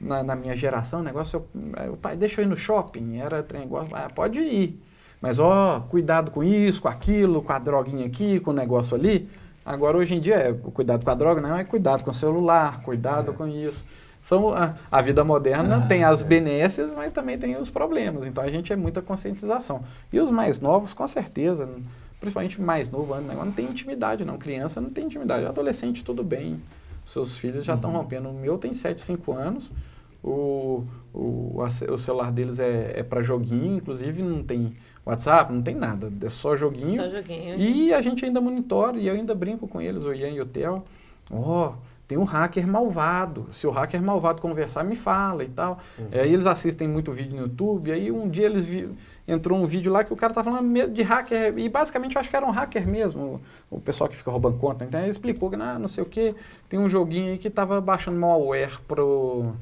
[0.00, 1.44] na, na minha geração, o negócio,
[1.84, 3.18] eu, o pai, deixa eu ir no shopping.
[3.18, 4.80] Era igual, ah, pode ir.
[5.20, 9.28] Mas, ó, cuidado com isso, com aquilo, com a droguinha aqui, com o negócio ali.
[9.64, 12.82] Agora, hoje em dia, é cuidado com a droga, não é cuidado com o celular,
[12.82, 13.84] cuidado com isso.
[14.20, 16.24] São, a, a vida moderna Ah, tem as é.
[16.26, 18.26] benesses, mas também tem os problemas.
[18.26, 19.82] Então, a gente é muita conscientização.
[20.12, 21.68] E os mais novos, com certeza,
[22.20, 24.36] principalmente mais novo, ano, não tem intimidade, não.
[24.36, 25.46] Criança não tem intimidade.
[25.46, 26.60] Adolescente, tudo bem.
[27.04, 28.28] Seus filhos já estão rompendo.
[28.28, 29.72] O meu tem 7, 5 anos.
[30.22, 34.72] O, o, a o celular deles é, é para joguinho, inclusive não tem
[35.04, 36.10] WhatsApp, não tem nada.
[36.22, 36.96] É só joguinho.
[36.96, 37.56] Só joguinho.
[37.58, 40.46] E a gente ainda monitora e eu ainda brinco com eles, o Ian e o
[40.46, 40.82] Theo.
[41.30, 41.74] Ó,
[42.06, 43.48] tem um hacker malvado.
[43.52, 45.78] Se o hacker malvado conversar, me fala e tal.
[46.10, 47.92] É, Aí eles assistem muito vídeo no YouTube.
[47.92, 48.88] Aí um dia eles vi,
[49.26, 51.58] entrou um vídeo lá que o cara tá falando me- de hacker.
[51.58, 53.40] E basicamente eu acho que era um hacker mesmo.
[53.70, 54.84] O, o pessoal que fica roubando conta.
[54.84, 56.34] Então ele explicou que ah, não sei o que.
[56.68, 59.52] Tem um joguinho aí que tava baixando malware pro,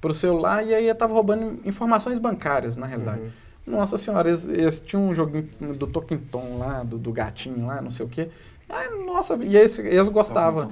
[0.00, 3.20] pro celular e aí tava roubando informações bancárias, na realidade.
[3.66, 5.46] Nossa senhora, eles, eles tinham um joguinho
[5.76, 8.28] do Toquinton lá, do, do gatinho lá, não sei o quê.
[8.68, 10.70] Ah, nossa, e eles, eles gostavam.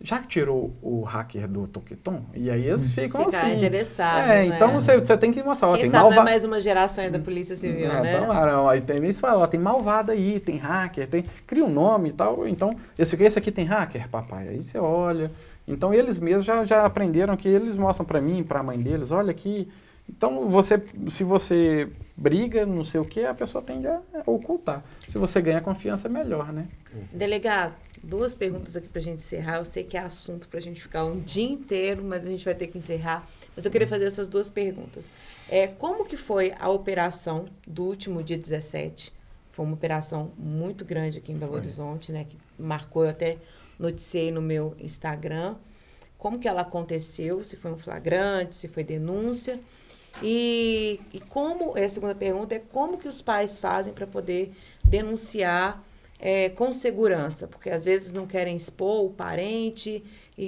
[0.00, 2.22] Já que tirou o hacker do Toqueton?
[2.34, 3.56] E aí eles ficam Ficar assim.
[3.56, 4.74] interessados, É, então né?
[4.74, 6.30] você, você tem que mostrar, ó, Quem tem sabe não é malva...
[6.30, 8.14] mais uma geração aí da Polícia Civil, É, né?
[8.14, 11.70] Então, ah, aí tem, eles falam, ó, tem malvado aí, tem hacker, tem, cria um
[11.70, 12.46] nome e tal.
[12.46, 14.48] Então, esse, esse aqui tem hacker, papai.
[14.48, 15.30] Aí você olha.
[15.66, 19.10] Então, eles mesmos já, já aprenderam que eles mostram para mim, para a mãe deles,
[19.10, 19.68] olha aqui.
[20.08, 24.82] Então, você, se você briga, não sei o que, a pessoa tende a ocultar.
[25.06, 26.66] Se você ganha confiança, é melhor, né?
[27.12, 29.58] Delegado, duas perguntas aqui pra gente encerrar.
[29.58, 32.54] Eu sei que é assunto pra gente ficar um dia inteiro, mas a gente vai
[32.54, 33.28] ter que encerrar.
[33.54, 35.10] Mas eu queria fazer essas duas perguntas.
[35.50, 39.12] É, como que foi a operação do último dia 17?
[39.50, 41.60] Foi uma operação muito grande aqui em Belo Foi.
[41.60, 42.24] Horizonte, né?
[42.24, 43.36] Que marcou, eu até
[43.78, 45.56] noticiei no meu Instagram.
[46.18, 47.44] Como que ela aconteceu?
[47.44, 49.60] Se foi um flagrante, se foi denúncia?
[50.22, 54.52] E, e como, é a segunda pergunta é como que os pais fazem para poder
[54.84, 55.82] denunciar
[56.18, 57.46] é, com segurança?
[57.46, 60.02] Porque às vezes não querem expor o parente
[60.36, 60.44] e,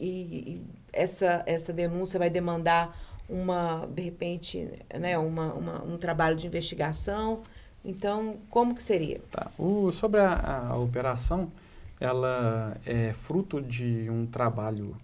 [0.00, 0.62] e- e-
[0.92, 2.98] essa, essa denúncia vai demandar
[3.28, 4.68] uma, de repente,
[4.98, 7.40] né, uma, uma- um trabalho de investigação.
[7.84, 9.20] Então, como que seria?
[9.30, 9.50] Tá.
[9.58, 11.50] O, sobre a, a operação,
[11.98, 14.96] ela é fruto de um trabalho,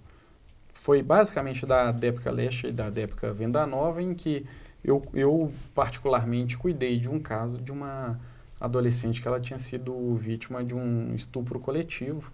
[0.81, 4.47] foi basicamente da Dépica Leste e da Dépica Venda Nova, em que
[4.85, 8.19] eu, eu particularmente cuidei de um caso de uma
[8.61, 12.31] adolescente que ela tinha sido vítima de um estupro coletivo.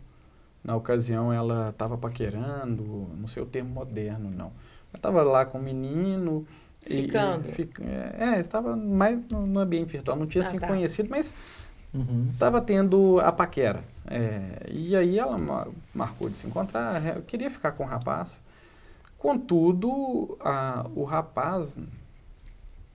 [0.63, 4.47] Na ocasião, ela estava paquerando, não sei o termo moderno, não.
[4.93, 6.47] Ela estava lá com o menino.
[6.87, 7.49] e- e Ficando.
[7.51, 10.67] fic- é, estava mais no, no ambiente virtual, não tinha Ah, se tá.
[10.67, 11.33] conhecido, mas
[11.95, 12.29] Uhum.
[12.33, 13.85] estava tendo a paquera.
[14.07, 17.87] É, e aí ela ma- marcou de se encontrar, é, eu queria ficar com o
[17.87, 18.43] rapaz.
[19.19, 21.77] Contudo, a- o rapaz,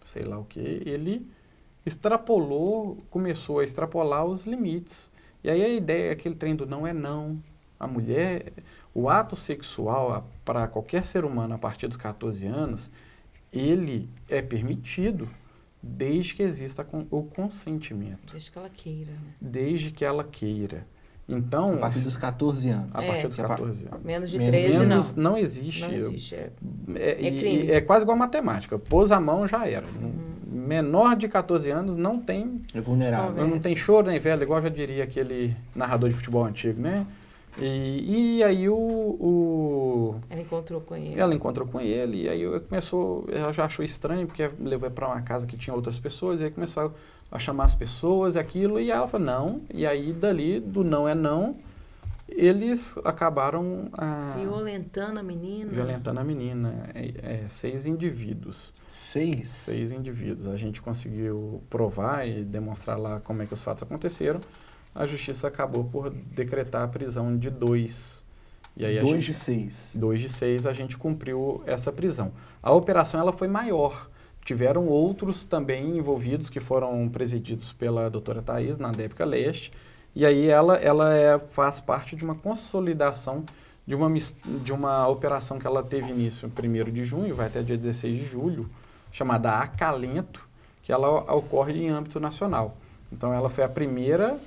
[0.05, 1.25] sei lá o que, ele
[1.85, 5.11] extrapolou, começou a extrapolar os limites.
[5.43, 7.39] E aí a ideia, aquele trem do não é não.
[7.79, 8.51] A mulher,
[8.93, 12.91] o ato sexual para qualquer ser humano a partir dos 14 anos,
[13.51, 15.27] ele é permitido
[15.81, 19.11] desde que exista o consentimento Desde que ela queira.
[19.11, 19.17] Né?
[19.39, 20.85] desde que ela queira.
[21.31, 22.89] Então, A partir dos 14 anos.
[22.91, 23.07] a É.
[23.07, 24.03] partir dos a pa- 14 anos.
[24.03, 25.31] Menos de Menos 13, Menos não.
[25.31, 25.81] não existe.
[25.83, 26.33] Não existe.
[26.35, 26.49] É.
[26.95, 27.63] É, É e- crime.
[27.65, 28.79] e é quase igual a matemática.
[28.79, 29.85] Pôs a mão, já era.
[30.47, 33.47] Menor de 14 anos não tem, É vulnerável.
[33.47, 37.05] Não tem choro nem velho, igual já diria aquele narrador de futebol antigo, né?
[37.57, 41.19] E, e aí o, o- Ela encontrou com ele.
[41.19, 45.07] ela encontrou com ele, e aí eu- começou, ela já achou estranho, porque levou para
[45.07, 46.93] uma casa que tinha outras pessoas, e aí começou
[47.31, 51.07] a chamar as pessoas e aquilo, e ela falou, não, e aí dali, do não
[51.07, 51.55] é não,
[52.27, 55.71] eles acabaram ah, Violentando a menina.
[55.71, 59.49] violentando a menina, é, é, seis indivíduos, Seis.
[59.49, 64.39] seis indivíduos, a gente conseguiu provar e demonstrar lá como é que os fatos aconteceram,
[64.99, 68.25] a justiça acabou por decretar a prisão de dois,
[68.75, 69.91] e aí Dois gente, de seis.
[69.95, 72.33] 2 de 6 a gente cumpriu essa prisão.
[72.61, 74.09] A operação ela foi maior.
[74.43, 79.71] Tiveram outros também envolvidos que foram presididos pela doutora Thais na Dépica Leste.
[80.13, 83.45] E aí ela, ela é, faz parte de uma consolidação
[83.87, 84.11] de uma,
[84.63, 88.17] de uma operação que ela teve início em 1 de junho, vai até dia 16
[88.17, 88.69] de julho,
[89.11, 90.47] chamada Acalento,
[90.83, 92.77] que ela ocorre em âmbito nacional.
[93.11, 94.37] Então ela foi a primeira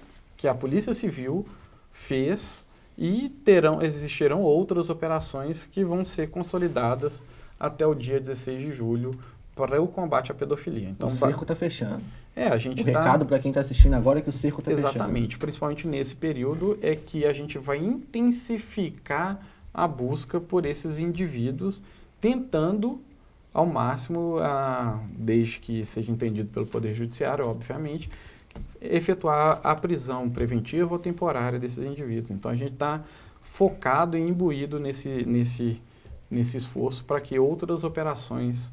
[0.42, 1.44] que a Polícia Civil
[1.92, 2.66] fez
[2.98, 7.22] e terão, existirão outras operações que vão ser consolidadas
[7.60, 9.12] até o dia 16 de julho
[9.54, 10.88] para o combate à pedofilia.
[10.88, 12.02] Então, o cerco está fechando.
[12.34, 14.58] é, a gente O tá- recado para quem está assistindo agora é que o cerco
[14.60, 14.88] está fechando.
[14.96, 19.38] Exatamente, principalmente nesse período é que a gente vai intensificar
[19.72, 21.80] a busca por esses indivíduos,
[22.20, 23.00] tentando
[23.54, 28.08] ao máximo, ah, desde que seja entendido pelo Poder Judiciário, obviamente,
[28.82, 32.30] efetuar a prisão preventiva ou temporária desses indivíduos.
[32.30, 33.02] Então a gente está
[33.42, 35.80] focado e imbuído nesse, nesse,
[36.30, 38.72] nesse esforço para que outras operações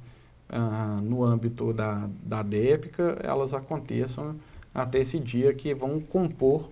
[0.49, 4.35] ah, no âmbito da, da DEPICA elas aconteçam
[4.73, 6.69] até esse dia que vão compor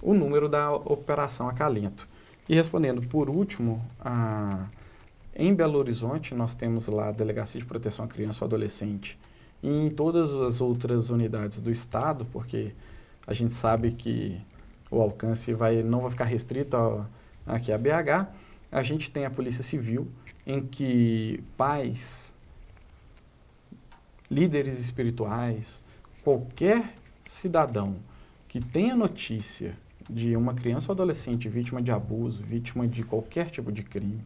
[0.00, 2.08] o número da Operação Acalento.
[2.48, 4.66] E respondendo por último, a,
[5.34, 9.18] em Belo Horizonte nós temos lá a Delegacia de Proteção à Criança e Adolescente
[9.62, 12.72] e em todas as outras unidades do Estado, porque
[13.26, 14.40] a gente sabe que
[14.90, 17.06] o alcance vai, não vai ficar restrito a,
[17.46, 18.28] aqui a BH,
[18.72, 20.08] a gente tem a Polícia Civil,
[20.46, 22.34] em que pais,
[24.30, 25.82] líderes espirituais,
[26.22, 27.96] qualquer cidadão
[28.48, 29.76] que tenha notícia
[30.08, 34.24] de uma criança ou adolescente vítima de abuso, vítima de qualquer tipo de crime,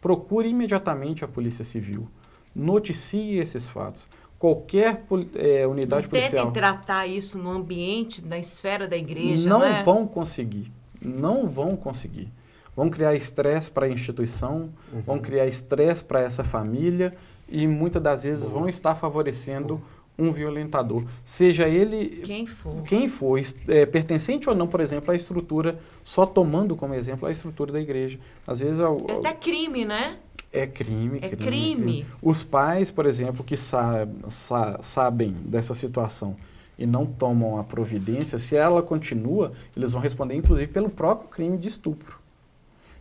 [0.00, 2.08] procure imediatamente a Polícia Civil,
[2.54, 4.06] noticie esses fatos.
[4.38, 5.02] Qualquer
[5.36, 9.82] eh, unidade Tentem policial tratar isso no ambiente, na esfera da igreja, não não é?
[9.82, 10.70] vão conseguir,
[11.00, 12.30] não vão conseguir.
[12.76, 15.00] vão criar estresse para a instituição, Uhum.
[15.02, 17.14] vão criar estresse para essa família
[17.48, 19.80] e muitas das vezes vão estar favorecendo
[20.18, 22.82] um violentador, seja ele Quem for.
[22.82, 27.32] quem for, é, pertencente ou não, por exemplo, à estrutura, só tomando como exemplo a
[27.32, 28.18] estrutura da igreja.
[28.46, 30.16] Às vezes é, o- É até crime, né?
[30.62, 32.06] É crime, É crime, crime.
[32.22, 36.36] Os pais, por exemplo, que sa sa- sabem dessa situação
[36.78, 41.56] e não tomam a providência, se ela continua, eles vão responder, inclusive, pelo próprio crime
[41.58, 42.18] de estupro.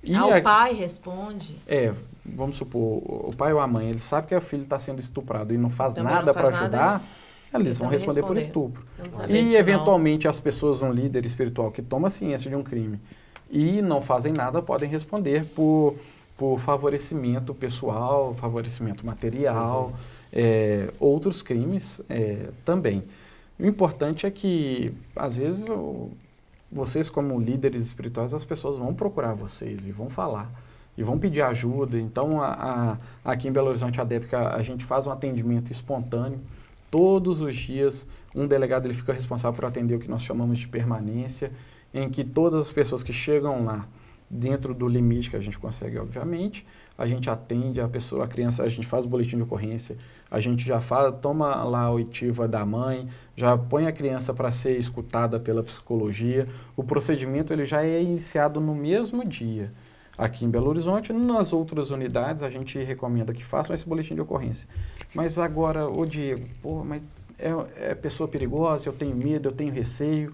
[0.04, 1.56] E ah, a- o pai responde.
[1.68, 1.93] é,
[2.26, 5.54] vamos supor, o pai ou a mãe, ele sabe que o filho está sendo estuprado
[5.54, 7.01] e não faz Também nada para nada, ajudar,
[7.54, 8.86] eles eles vão também responder por estupro.
[8.99, 9.60] E disso, não.
[9.60, 12.99] eventualmente as pessoas, um líder espiritual que toma ciência de um crime
[13.49, 15.95] e não fazem nada, podem responder por,
[16.44, 19.94] por favorecimento pessoal, favorecimento material,
[20.30, 23.02] é, outros crimes é, também.
[23.58, 26.10] O importante é que, às vezes, o-
[26.70, 30.52] vocês como líderes espirituais, as pessoas vão procurar vocês e vão falar.
[30.98, 31.98] E vão pedir ajuda.
[31.98, 36.41] Então, a, a- aqui em Belo Horizonte, a DEPCA, a gente faz um atendimento espontâneo.
[36.91, 40.68] Todos os dias, um delegado ele fica responsável por atender o que nós chamamos de
[40.68, 41.54] permanência,
[41.94, 43.88] em que todas as pessoas que chegam lá,
[44.34, 46.66] dentro do limite que a gente consegue, obviamente,
[46.98, 49.96] a gente atende a pessoa, a criança, a gente faz o boletim de ocorrência,
[50.30, 54.52] a gente já fala, toma lá a oitiva da mãe, já põe a criança para
[54.52, 56.48] ser escutada pela psicologia.
[56.76, 59.72] O procedimento ele já é iniciado no mesmo dia.
[60.18, 64.22] Aqui em Belo Horizonte, nas outras unidades, a gente recomenda que façam esse boletim de
[64.22, 64.68] ocorrência.
[65.14, 67.02] Mas agora, ô Diego, pô, mas
[67.38, 70.34] é, é pessoa perigosa, eu tenho medo, eu tenho receio.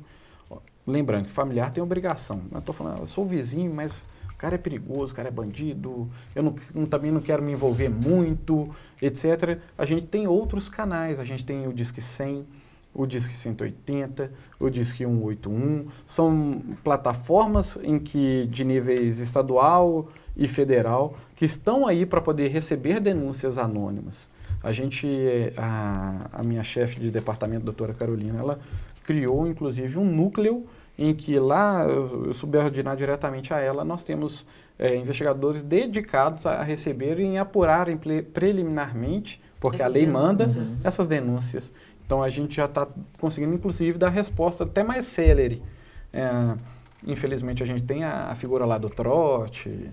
[0.90, 2.42] Lembrando que familiar tem obrigação.
[2.52, 6.10] Eu estou falando, eu sou vizinho, mas o cara é perigoso, o cara é bandido,
[6.36, 8.70] eu não- também não quero me envolver muito,
[9.02, 9.60] etc.
[9.78, 12.46] A gente tem outros canais, a gente tem o Disque 100,
[12.94, 15.88] o Disque 180, o Disque 181.
[16.06, 23.00] São plataformas em que de níveis estadual e federal que estão aí para poder receber
[23.00, 24.30] denúncias anônimas.
[24.64, 28.60] A gente, eh, a, a minha chefe de departamento, doutora Carolina, ela
[29.04, 30.66] criou inclusive um núcleo
[31.02, 31.86] em que lá,
[32.34, 34.46] subordinar diretamente a ela, nós temos
[34.78, 37.98] eh, investigadores dedicados a receberem e apurarem
[38.34, 40.86] preliminarmente, porque Essas a lei manda, denúncias.
[40.86, 41.74] essas denúncias.
[42.06, 42.86] Então a gente já está
[43.18, 45.64] conseguindo, inclusive, dar resposta até mais célere.
[46.12, 46.30] É,
[47.08, 49.90] infelizmente a gente tem a, a figura lá do trote.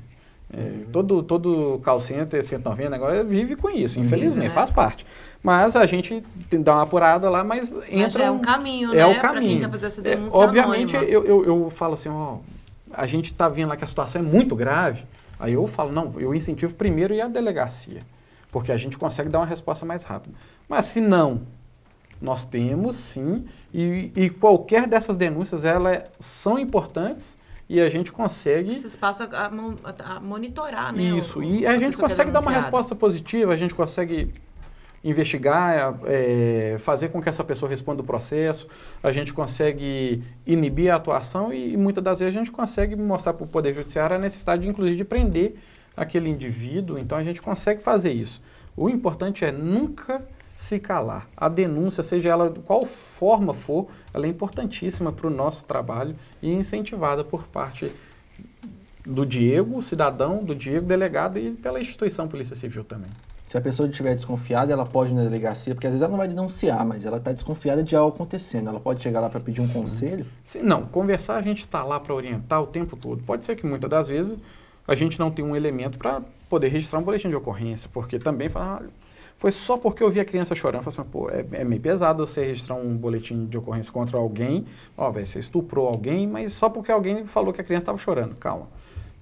[0.53, 4.55] É, todo, todo call center 190 agora vive com isso, infelizmente, Uhum.
[4.55, 5.05] faz parte.
[5.43, 6.25] Mas a gente
[6.61, 7.97] dá uma apurada lá, mas entra.
[7.99, 9.07] Mas é um caminho, é né?
[9.07, 9.61] o caminho.
[9.61, 12.39] quer fazer essa É, obviamente, eu, eu, eu falo assim, ó,
[12.93, 15.05] a gente está vendo lá que a situação é muito grave,
[15.39, 18.01] aí eu falo, não, eu incentivo primeiro ir à delegacia,
[18.51, 20.35] porque a gente consegue dar uma resposta mais rápida.
[20.69, 21.43] Mas se não,
[22.21, 23.45] nós temos sim,
[23.75, 27.37] e, e qualquer dessas denúncias, elas são importantes
[27.69, 28.77] e a gente consegue...
[28.77, 29.47] Vocês passam a,
[30.17, 31.03] a monitorar, né?
[31.03, 33.75] Isso, o- e a, gente pessoa que é consegue dar uma resposta positiva, a gente
[33.75, 34.33] consegue
[35.05, 38.67] investigar, é, fazer com que essa pessoa responda o processo,
[39.03, 43.33] a gente consegue inibir a atuação e, e muitas das vezes a gente consegue mostrar
[43.35, 45.55] para o Poder Judiciário a necessidade, inclusive, de prender
[45.97, 48.43] aquele indivíduo, então a gente consegue fazer isso.
[48.77, 50.23] O importante é nunca
[50.57, 51.29] se calar.
[51.37, 56.17] A denúncia, seja ela de qual forma for, ela é importantíssima para o nosso trabalho
[56.43, 57.93] e incentivada por parte
[59.05, 63.11] do Diego, cidadão, do Diego, delegado e pela instituição Polícia Civil também.
[63.47, 66.19] Se a pessoa estiver desconfiada, ela pode ir na delegacia, porque às vezes ela não
[66.19, 68.69] vai denunciar, mas ela está desconfiada de algo acontecendo.
[68.69, 69.83] Ela pode chegar lá para pedir um Sim.
[69.83, 70.27] conselho.
[70.43, 73.23] Se, não, conversar a gente está lá para orientar o tempo todo.
[73.23, 74.37] Pode ser que muitas das vezes
[74.89, 78.49] a gente não tenha um elemento para poder registrar um boletim de ocorrência, porque também
[78.49, 78.87] fala, ah,
[79.37, 80.82] foi só porque eu vi a criança chorando.
[80.84, 84.16] Eu falo assim, pô, é, é meio pesado você registrar um boletim de ocorrência contra
[84.16, 84.64] alguém,
[84.97, 88.34] ó, velho, você estuprou alguém, mas só porque alguém falou que a criança estava chorando.
[88.37, 88.68] Calma.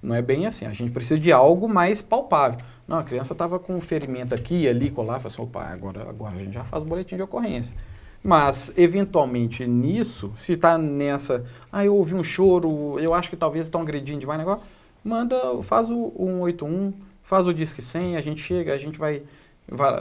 [0.01, 0.65] Não é bem assim.
[0.65, 2.59] A gente precisa de algo mais palpável.
[2.87, 5.19] Não, a criança estava com um ferimento aqui, ali, colar.
[5.19, 7.75] Fala assim, opa, agora, agora a gente já faz o boletim de ocorrência.
[8.23, 13.67] Mas, eventualmente, nisso, se está nessa, ah, eu ouvi um choro, eu acho que talvez
[13.67, 14.63] estão agredindo demais negócio,
[15.03, 19.21] manda, faz o 181, faz o Disque 100, a gente chega, a gente vai-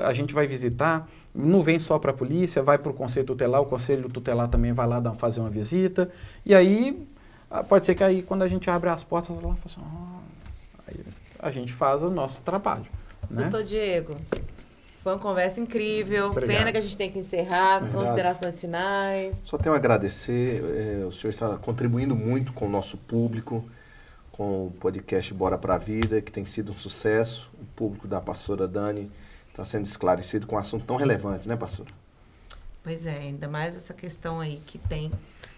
[0.05, 3.61] a gente vai visitar, não vem só para a polícia, vai para o conselho tutelar,
[3.61, 6.11] o conselho tutelar também vai lá dar, fazer uma visita,
[6.45, 7.07] e aí,
[7.51, 9.81] ah, pode ser que aí, quando a gente abre as portas, lá, fala assim,
[10.89, 11.05] aí
[11.39, 12.87] a gente faz o nosso trabalho,
[13.31, 13.43] né?
[13.43, 14.17] Doutor Diego,
[15.03, 16.31] foi uma conversa incrível.
[16.31, 16.57] Obrigado.
[16.57, 17.81] Pena que a gente tem que encerrar.
[17.81, 17.95] Verdade.
[17.95, 19.43] Considerações finais.
[19.45, 23.63] Só tenho a agradecer, eh, o senhor está contribuindo muito com o nosso público,
[24.33, 27.51] com o podcast Bora Pra Vida, que tem sido um sucesso.
[27.61, 29.11] O público da pastora Dani
[29.55, 31.89] está sendo esclarecido com um assunto tão relevante, né, pastora?
[32.83, 35.13] Pois é, ainda mais essa questão aí que tem,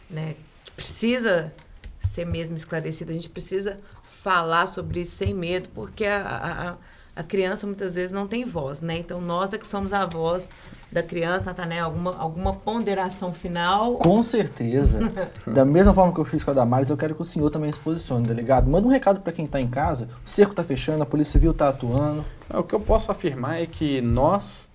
[0.09, 0.37] né?
[0.65, 1.53] Que precisa
[1.99, 3.11] ser mesmo esclarecida.
[3.11, 3.81] A gente precisa
[4.23, 6.77] falar sobre isso sem medo, porque a,
[7.17, 8.99] a, a criança muitas vezes não tem voz, né?
[8.99, 10.51] Então nós é que somos a voz
[10.93, 13.95] da criança, Natanel, alguma, alguma ponderação final?
[13.95, 15.01] Com certeza.
[15.49, 17.73] da mesma forma que eu fiz com a Damares, eu quero que o senhor também
[17.73, 18.69] se posicione, delegado.
[18.69, 20.11] Manda um recado para quem está em casa.
[20.25, 22.23] O cerco está fechando, a Polícia Civil está atuando.
[22.53, 24.71] O que eu posso afirmar é que nós,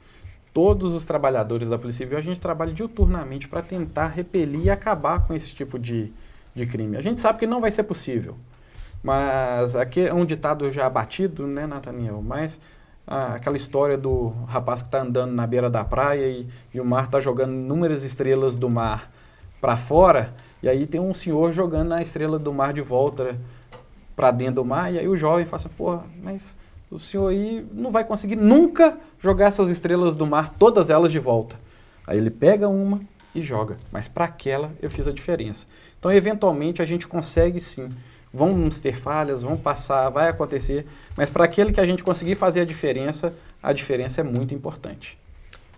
[0.53, 5.25] todos os trabalhadores da Polícia Civil, a gente trabalha diuturnamente para tentar repelir e acabar
[5.25, 6.11] com esse tipo de,
[6.53, 6.97] de crime.
[6.97, 8.35] A gente sabe que não vai ser possível.
[9.03, 12.21] Mas aqui é um ditado já batido, né, Nathaniel?
[12.21, 12.59] Mas
[13.07, 16.85] ah, aquela história do rapaz que está andando na beira da praia e, e o
[16.85, 19.11] mar está jogando inúmeras estrelas do mar
[19.59, 23.37] para fora, e aí tem um senhor jogando a estrela do mar de volta
[24.15, 26.57] para dentro do mar, e aí o jovem fala assim, pô, mas
[26.91, 31.19] o senhor aí não vai conseguir nunca jogar essas estrelas do mar, todas elas de
[31.19, 31.59] volta.
[32.05, 33.01] Aí ele pega uma
[33.33, 35.65] e joga, mas para aquela eu fiz a diferença.
[35.97, 37.87] Então, eventualmente, a gente consegue sim
[38.33, 40.87] vamos ter falhas, vão passar, vai acontecer,
[41.17, 45.17] mas para aquele que a gente conseguir fazer a diferença, a diferença é muito importante.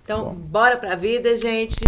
[0.03, 0.33] Então, Bom.
[0.35, 1.79] bora para a vida, gente.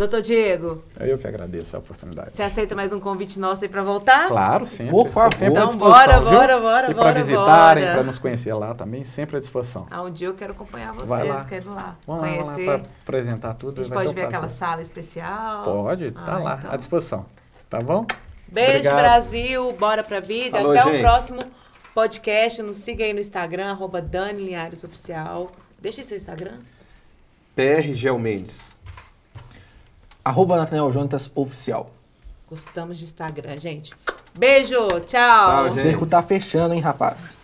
[0.00, 0.82] Doutor Diego.
[0.98, 2.32] Eu que agradeço a oportunidade.
[2.32, 4.28] Você aceita mais um convite nosso aí para voltar?
[4.28, 4.92] Claro, sempre.
[4.92, 5.34] Por favor.
[5.34, 9.40] Sempre então, bora, bora, bora, E para visitarem, para nos conhecer lá também, sempre à
[9.40, 9.86] disposição.
[9.90, 12.66] Ah, um dia eu quero acompanhar vocês, quero ir lá Vamos conhecer.
[12.66, 13.82] Lá, lá apresentar tudo.
[13.82, 15.64] A gente pode ver aquela sala especial?
[15.64, 16.72] Pode, tá ah, lá, então.
[16.72, 17.26] à disposição.
[17.68, 18.06] Tá bom?
[18.48, 18.96] Beijo, Obrigado.
[19.00, 19.72] Brasil.
[19.74, 20.56] Bora pra vida.
[20.56, 20.96] Falou, Até gente.
[20.96, 21.40] o próximo
[21.94, 22.62] podcast.
[22.62, 25.52] Nos siga aí no Instagram, arroba Dani Linhares Oficial.
[25.78, 26.54] Deixa seu Instagram.
[27.54, 28.69] PR Gelmendes.
[30.30, 31.90] Arroba Nathaniel Jonatas Oficial.
[32.48, 33.92] Gostamos de Instagram, gente.
[34.38, 35.06] Beijo, tchau.
[35.06, 37.36] tchau o cerco tá fechando, hein, rapaz.